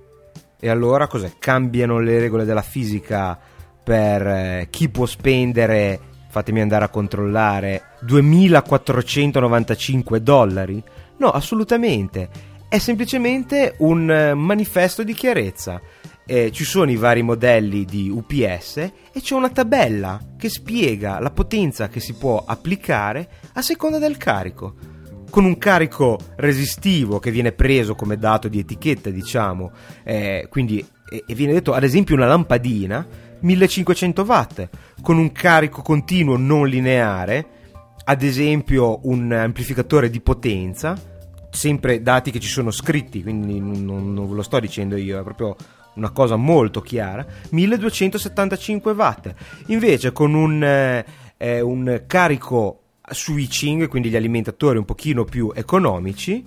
E 0.66 0.70
allora 0.70 1.06
cos'è? 1.06 1.34
Cambiano 1.38 2.00
le 2.00 2.18
regole 2.18 2.44
della 2.44 2.64
fisica 2.64 3.40
per 3.84 4.26
eh, 4.26 4.68
chi 4.72 4.90
può 4.90 5.06
spendere, 5.06 6.00
fatemi 6.28 6.60
andare 6.60 6.86
a 6.86 6.90
controllare, 6.90 7.90
2495 8.02 10.24
dollari? 10.24 10.84
No, 11.18 11.30
assolutamente. 11.30 12.30
È 12.68 12.80
semplicemente 12.80 13.76
un 13.78 14.10
eh, 14.10 14.34
manifesto 14.34 15.04
di 15.04 15.14
chiarezza. 15.14 15.80
Eh, 16.26 16.52
ci 16.52 16.64
sono 16.64 16.90
i 16.90 16.96
vari 16.96 17.22
modelli 17.22 17.86
di 17.86 18.10
UPS 18.10 18.78
e 18.78 19.22
c'è 19.22 19.36
una 19.36 19.52
tabella 19.52 20.20
che 20.36 20.50
spiega 20.50 21.20
la 21.20 21.30
potenza 21.30 21.90
che 21.90 22.00
si 22.00 22.16
può 22.16 22.44
applicare 22.44 23.30
a 23.54 23.62
seconda 23.62 24.00
del 24.00 24.18
carico 24.18 24.95
con 25.36 25.44
un 25.44 25.58
carico 25.58 26.18
resistivo 26.38 27.20
che 27.20 27.30
viene 27.30 27.52
preso 27.52 27.94
come 27.94 28.16
dato 28.18 28.48
di 28.48 28.60
etichetta, 28.60 29.10
diciamo, 29.10 29.70
eh, 30.06 30.48
quindi 30.50 30.80
e, 31.10 31.26
e 31.28 31.36
viene 31.36 31.52
detto 31.52 31.74
ad 31.74 31.84
esempio 31.84 32.16
una 32.16 32.26
lampadina 32.26 33.06
1500 33.42 34.22
watt 34.22 34.70
con 35.02 35.18
un 35.18 35.34
carico 35.34 35.82
continuo 35.82 36.38
non 36.38 36.70
lineare, 36.70 37.48
ad 38.06 38.22
esempio 38.24 39.06
un 39.10 39.30
amplificatore 39.34 40.10
di 40.10 40.22
potenza, 40.22 40.98
sempre 41.50 42.02
dati 42.02 42.32
che 42.32 42.40
ci 42.40 42.48
sono 42.48 42.72
scritti, 42.72 43.22
quindi 43.22 43.60
non, 43.60 44.14
non 44.14 44.34
lo 44.34 44.42
sto 44.42 44.58
dicendo 44.62 44.96
io, 44.96 45.20
è 45.20 45.24
proprio 45.24 45.58
una 45.96 46.12
cosa 46.12 46.38
molto 46.38 46.80
chiara, 46.80 47.26
1275 47.50 48.94
watt. 48.94 49.34
Invece 49.66 50.14
con 50.14 50.34
un, 50.34 50.64
eh, 50.64 51.60
un 51.60 52.04
carico 52.08 52.85
switching, 53.12 53.88
quindi 53.88 54.10
gli 54.10 54.16
alimentatori 54.16 54.78
un 54.78 54.86
pochino 54.86 55.24
più 55.24 55.52
economici, 55.54 56.44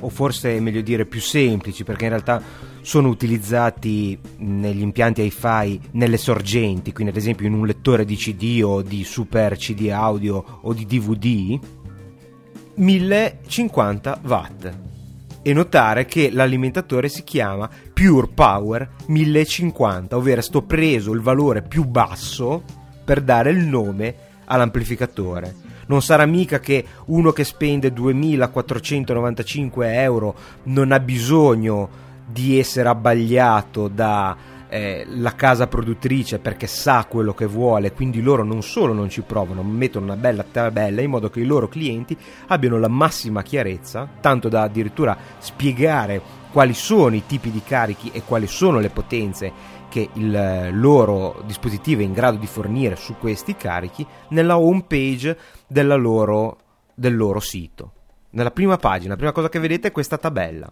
o 0.00 0.08
forse 0.08 0.56
è 0.56 0.60
meglio 0.60 0.80
dire 0.80 1.06
più 1.06 1.20
semplici, 1.20 1.84
perché 1.84 2.04
in 2.04 2.10
realtà 2.10 2.42
sono 2.80 3.08
utilizzati 3.08 4.18
negli 4.38 4.80
impianti 4.80 5.22
hi-fi 5.22 5.80
nelle 5.92 6.16
sorgenti, 6.16 6.92
quindi 6.92 7.12
ad 7.12 7.18
esempio 7.18 7.46
in 7.46 7.54
un 7.54 7.66
lettore 7.66 8.04
di 8.04 8.16
CD 8.16 8.62
o 8.64 8.82
di 8.82 9.04
super 9.04 9.56
CD 9.56 9.90
audio 9.90 10.60
o 10.62 10.72
di 10.72 10.86
DVD, 10.86 11.58
1050 12.74 14.20
watt. 14.24 14.72
E 15.42 15.54
notare 15.54 16.04
che 16.04 16.30
l'alimentatore 16.30 17.08
si 17.08 17.24
chiama 17.24 17.68
Pure 17.94 18.28
Power 18.28 18.90
1050, 19.06 20.16
ovvero 20.16 20.42
sto 20.42 20.62
preso 20.62 21.12
il 21.12 21.20
valore 21.20 21.62
più 21.62 21.84
basso 21.84 22.62
per 23.04 23.22
dare 23.22 23.50
il 23.50 23.66
nome 23.66 24.14
all'amplificatore 24.44 25.68
non 25.90 26.02
sarà 26.02 26.24
mica 26.24 26.60
che 26.60 26.84
uno 27.06 27.32
che 27.32 27.42
spende 27.42 27.92
2495 27.92 30.00
euro 30.00 30.36
non 30.64 30.92
ha 30.92 31.00
bisogno 31.00 31.88
di 32.24 32.60
essere 32.60 32.88
abbagliato 32.88 33.88
da 33.88 34.36
eh, 34.68 35.04
la 35.08 35.34
casa 35.34 35.66
produttrice 35.66 36.38
perché 36.38 36.68
sa 36.68 37.06
quello 37.08 37.34
che 37.34 37.46
vuole, 37.46 37.92
quindi 37.92 38.22
loro 38.22 38.44
non 38.44 38.62
solo 38.62 38.92
non 38.92 39.10
ci 39.10 39.22
provano, 39.22 39.62
ma 39.62 39.72
mettono 39.72 40.04
una 40.04 40.14
bella 40.14 40.44
tabella 40.48 41.00
in 41.00 41.10
modo 41.10 41.28
che 41.28 41.40
i 41.40 41.44
loro 41.44 41.68
clienti 41.68 42.16
abbiano 42.46 42.78
la 42.78 42.86
massima 42.86 43.42
chiarezza, 43.42 44.08
tanto 44.20 44.48
da 44.48 44.62
addirittura 44.62 45.16
spiegare 45.38 46.22
quali 46.52 46.74
sono 46.74 47.16
i 47.16 47.26
tipi 47.26 47.50
di 47.50 47.62
carichi 47.64 48.10
e 48.12 48.22
quali 48.22 48.46
sono 48.46 48.78
le 48.78 48.90
potenze 48.90 49.78
che 49.88 50.08
il 50.12 50.70
loro 50.72 51.42
dispositivo 51.44 52.00
è 52.00 52.04
in 52.04 52.12
grado 52.12 52.38
di 52.38 52.46
fornire 52.46 52.94
su 52.94 53.16
questi 53.18 53.56
carichi 53.56 54.06
nella 54.28 54.56
home 54.56 54.84
page 54.86 55.36
loro, 55.72 56.58
del 56.94 57.16
loro 57.16 57.40
sito. 57.40 57.92
Nella 58.30 58.50
prima 58.50 58.76
pagina, 58.76 59.10
la 59.10 59.16
prima 59.16 59.32
cosa 59.32 59.48
che 59.48 59.58
vedete 59.58 59.88
è 59.88 59.92
questa 59.92 60.18
tabella. 60.18 60.70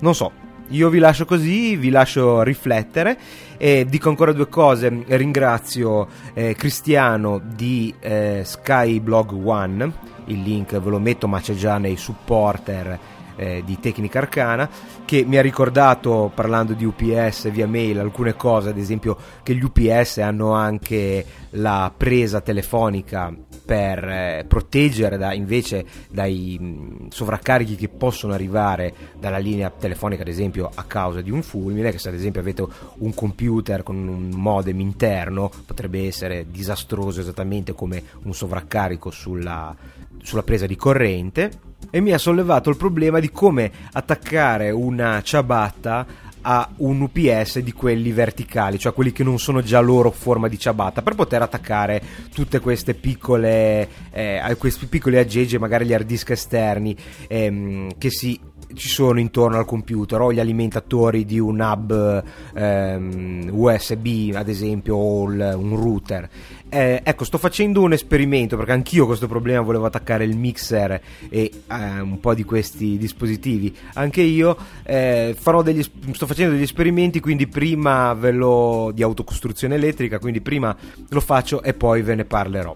Non 0.00 0.14
so, 0.14 0.32
io 0.68 0.88
vi 0.88 0.98
lascio 0.98 1.24
così, 1.24 1.76
vi 1.76 1.90
lascio 1.90 2.42
riflettere 2.42 3.18
e 3.58 3.84
dico 3.88 4.08
ancora 4.08 4.32
due 4.32 4.48
cose. 4.48 5.04
Ringrazio 5.06 6.08
eh, 6.32 6.54
Cristiano 6.54 7.40
di 7.44 7.94
eh, 8.00 8.42
Skyblog 8.44 9.32
One, 9.44 9.92
il 10.26 10.40
link 10.40 10.78
ve 10.78 10.90
lo 10.90 10.98
metto 10.98 11.28
ma 11.28 11.40
c'è 11.40 11.54
già 11.54 11.78
nei 11.78 11.96
supporter 11.96 12.98
eh, 13.36 13.62
di 13.64 13.78
Tecnica 13.80 14.18
Arcana 14.18 14.68
che 15.04 15.24
mi 15.24 15.36
ha 15.36 15.42
ricordato 15.42 16.30
parlando 16.34 16.72
di 16.72 16.84
UPS 16.84 17.50
via 17.50 17.66
mail 17.66 17.98
alcune 17.98 18.34
cose, 18.34 18.70
ad 18.70 18.78
esempio 18.78 19.16
che 19.42 19.54
gli 19.54 19.62
UPS 19.62 20.18
hanno 20.18 20.52
anche 20.52 21.24
la 21.50 21.92
presa 21.94 22.40
telefonica 22.40 23.34
per 23.64 24.04
eh, 24.04 24.44
proteggere 24.46 25.16
da, 25.16 25.32
invece 25.32 25.84
dai 26.10 26.56
mh, 26.58 27.08
sovraccarichi 27.08 27.76
che 27.76 27.88
possono 27.88 28.32
arrivare 28.32 28.94
dalla 29.18 29.38
linea 29.38 29.70
telefonica, 29.70 30.22
ad 30.22 30.28
esempio 30.28 30.70
a 30.74 30.84
causa 30.84 31.20
di 31.20 31.30
un 31.30 31.42
fulmine, 31.42 31.90
che 31.90 31.98
se 31.98 32.08
ad 32.08 32.14
esempio 32.14 32.40
avete 32.40 32.66
un 32.98 33.14
computer 33.14 33.82
con 33.82 33.96
un 33.96 34.30
modem 34.34 34.80
interno 34.80 35.50
potrebbe 35.64 36.06
essere 36.06 36.46
disastroso 36.50 37.20
esattamente 37.20 37.72
come 37.72 38.02
un 38.22 38.34
sovraccarico 38.34 39.10
sulla, 39.10 39.74
sulla 40.22 40.42
presa 40.42 40.66
di 40.66 40.76
corrente 40.76 41.70
e 41.90 42.00
mi 42.00 42.12
ha 42.12 42.18
sollevato 42.18 42.70
il 42.70 42.76
problema 42.76 43.20
di 43.20 43.30
come 43.30 43.70
attaccare 43.92 44.70
una 44.70 45.20
ciabatta 45.22 46.30
a 46.42 46.68
un 46.78 47.00
UPS 47.00 47.60
di 47.60 47.72
quelli 47.72 48.10
verticali, 48.12 48.78
cioè 48.78 48.92
quelli 48.92 49.12
che 49.12 49.22
non 49.22 49.38
sono 49.38 49.62
già 49.62 49.80
loro 49.80 50.10
forma 50.10 50.48
di 50.48 50.58
ciabatta, 50.58 51.02
per 51.02 51.14
poter 51.14 51.42
attaccare 51.42 52.02
tutte 52.32 52.58
queste 52.60 52.94
piccole, 52.94 53.88
eh, 54.10 54.56
questi 54.58 54.86
piccoli 54.86 55.18
aggeggi, 55.18 55.58
magari 55.58 55.86
gli 55.86 55.92
hard 55.92 56.06
disk 56.06 56.30
esterni 56.30 56.96
ehm, 57.28 57.96
che 57.98 58.10
si 58.10 58.38
ci 58.74 58.88
sono 58.88 59.20
intorno 59.20 59.58
al 59.58 59.64
computer 59.64 60.20
o 60.20 60.32
gli 60.32 60.40
alimentatori 60.40 61.24
di 61.24 61.38
un 61.38 61.60
hub 61.60 62.24
ehm, 62.54 63.50
USB 63.52 64.34
ad 64.34 64.48
esempio 64.48 64.96
o 64.96 65.30
il, 65.30 65.54
un 65.56 65.76
router 65.76 66.28
eh, 66.72 67.02
ecco 67.04 67.24
sto 67.24 67.36
facendo 67.36 67.82
un 67.82 67.92
esperimento 67.92 68.56
perché 68.56 68.72
anch'io 68.72 69.04
questo 69.04 69.28
problema 69.28 69.60
volevo 69.60 69.84
attaccare 69.84 70.24
il 70.24 70.38
mixer 70.38 70.98
e 71.28 71.50
eh, 71.66 72.00
un 72.00 72.18
po' 72.18 72.32
di 72.32 72.44
questi 72.44 72.96
dispositivi. 72.96 73.76
Anche 73.92 74.22
io 74.22 74.56
eh, 74.82 75.36
degli, 75.62 75.82
sto 75.82 76.26
facendo 76.26 76.54
degli 76.54 76.62
esperimenti 76.62 77.20
quindi 77.20 77.46
prima 77.46 78.14
ve 78.14 78.30
lo 78.30 78.90
di 78.94 79.02
autocostruzione 79.02 79.74
elettrica 79.74 80.18
quindi 80.18 80.40
prima 80.40 80.74
lo 81.10 81.20
faccio 81.20 81.62
e 81.62 81.74
poi 81.74 82.00
ve 82.00 82.14
ne 82.14 82.24
parlerò. 82.24 82.74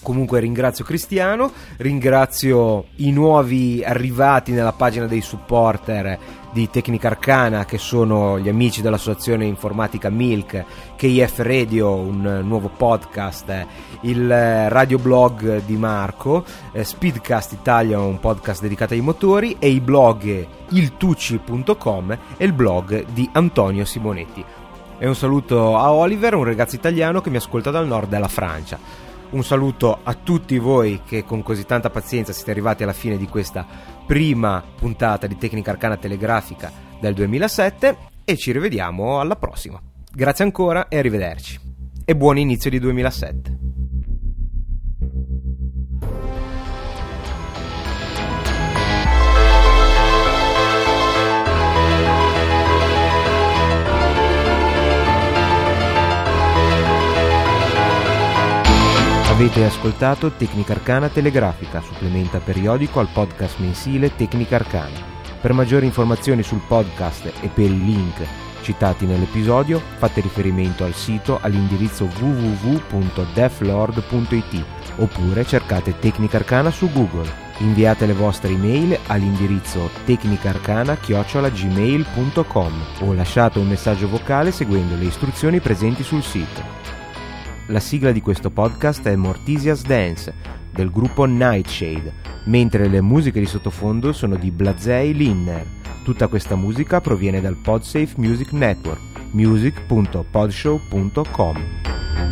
Comunque 0.00 0.38
ringrazio 0.38 0.84
Cristiano, 0.84 1.50
ringrazio 1.78 2.84
i 2.96 3.10
nuovi 3.10 3.82
arrivati 3.84 4.52
nella 4.52 4.72
pagina 4.72 5.06
dei 5.06 5.20
supporter 5.20 6.18
di 6.58 6.70
Tecnica 6.70 7.06
Arcana 7.06 7.64
che 7.64 7.78
sono 7.78 8.36
gli 8.40 8.48
amici 8.48 8.82
dell'associazione 8.82 9.44
informatica 9.44 10.10
Milk, 10.10 10.64
KF 10.96 11.38
Radio, 11.38 11.94
un 11.94 12.40
nuovo 12.42 12.68
podcast, 12.68 13.66
il 14.00 14.28
radioblog 14.68 15.62
di 15.64 15.76
Marco, 15.76 16.44
eh, 16.72 16.82
Speedcast 16.82 17.52
Italia, 17.52 18.00
un 18.00 18.18
podcast 18.18 18.60
dedicato 18.60 18.94
ai 18.94 19.00
motori 19.00 19.54
e 19.60 19.68
i 19.68 19.80
blog 19.80 20.46
iltucci.com 20.70 22.18
e 22.36 22.44
il 22.44 22.52
blog 22.52 23.04
di 23.12 23.28
Antonio 23.34 23.84
Simonetti. 23.84 24.44
E 24.98 25.06
un 25.06 25.14
saluto 25.14 25.78
a 25.78 25.92
Oliver, 25.92 26.34
un 26.34 26.42
ragazzo 26.42 26.74
italiano 26.74 27.20
che 27.20 27.30
mi 27.30 27.36
ascolta 27.36 27.70
dal 27.70 27.86
nord 27.86 28.08
della 28.08 28.26
Francia. 28.26 28.80
Un 29.30 29.44
saluto 29.44 29.98
a 30.02 30.14
tutti 30.14 30.58
voi 30.58 31.02
che 31.06 31.22
con 31.22 31.42
così 31.44 31.66
tanta 31.66 31.90
pazienza 31.90 32.32
siete 32.32 32.50
arrivati 32.50 32.82
alla 32.82 32.92
fine 32.92 33.16
di 33.16 33.28
questa 33.28 33.64
prima 34.08 34.64
puntata 34.74 35.26
di 35.26 35.36
Tecnica 35.36 35.72
Arcana 35.72 35.98
Telegrafica 35.98 36.72
del 36.98 37.12
2007 37.12 37.96
e 38.24 38.36
ci 38.38 38.52
rivediamo 38.52 39.20
alla 39.20 39.36
prossima. 39.36 39.78
Grazie 40.10 40.44
ancora 40.44 40.88
e 40.88 40.96
arrivederci. 40.96 41.60
E 42.06 42.16
buon 42.16 42.38
inizio 42.38 42.70
di 42.70 42.78
2007. 42.78 43.77
Avete 59.38 59.64
ascoltato 59.64 60.32
Tecnica 60.32 60.72
Arcana 60.72 61.08
Telegrafica, 61.08 61.80
supplementa 61.80 62.40
periodico 62.40 62.98
al 62.98 63.06
podcast 63.12 63.58
mensile 63.58 64.16
Tecnica 64.16 64.56
Arcana. 64.56 64.98
Per 65.40 65.52
maggiori 65.52 65.86
informazioni 65.86 66.42
sul 66.42 66.60
podcast 66.66 67.26
e 67.40 67.46
per 67.46 67.66
i 67.66 67.84
link 67.84 68.26
citati 68.62 69.06
nell'episodio, 69.06 69.80
fate 69.98 70.22
riferimento 70.22 70.82
al 70.82 70.92
sito 70.92 71.38
all'indirizzo 71.40 72.08
www.deflord.it 72.18 74.64
oppure 74.96 75.46
cercate 75.46 75.96
Tecnica 76.00 76.38
Arcana 76.38 76.72
su 76.72 76.90
Google. 76.90 77.30
Inviate 77.58 78.06
le 78.06 78.14
vostre 78.14 78.50
email 78.50 78.98
all'indirizzo 79.06 79.88
tecnicarcana-gmail.com 80.04 82.72
o 83.02 83.12
lasciate 83.12 83.60
un 83.60 83.68
messaggio 83.68 84.08
vocale 84.08 84.50
seguendo 84.50 84.96
le 84.96 85.04
istruzioni 85.04 85.60
presenti 85.60 86.02
sul 86.02 86.24
sito. 86.24 86.77
La 87.70 87.80
sigla 87.80 88.12
di 88.12 88.22
questo 88.22 88.48
podcast 88.48 89.06
è 89.08 89.14
Mortisia's 89.14 89.82
Dance 89.82 90.32
del 90.72 90.90
gruppo 90.90 91.26
Nightshade, 91.26 92.14
mentre 92.44 92.88
le 92.88 93.02
musiche 93.02 93.40
di 93.40 93.46
sottofondo 93.46 94.14
sono 94.14 94.36
di 94.36 94.50
Blazei 94.50 95.12
Linner. 95.12 95.66
Tutta 96.02 96.28
questa 96.28 96.56
musica 96.56 97.02
proviene 97.02 97.42
dal 97.42 97.56
Podsafe 97.56 98.14
Music 98.16 98.52
Network, 98.52 99.00
music.podshow.com. 99.32 102.27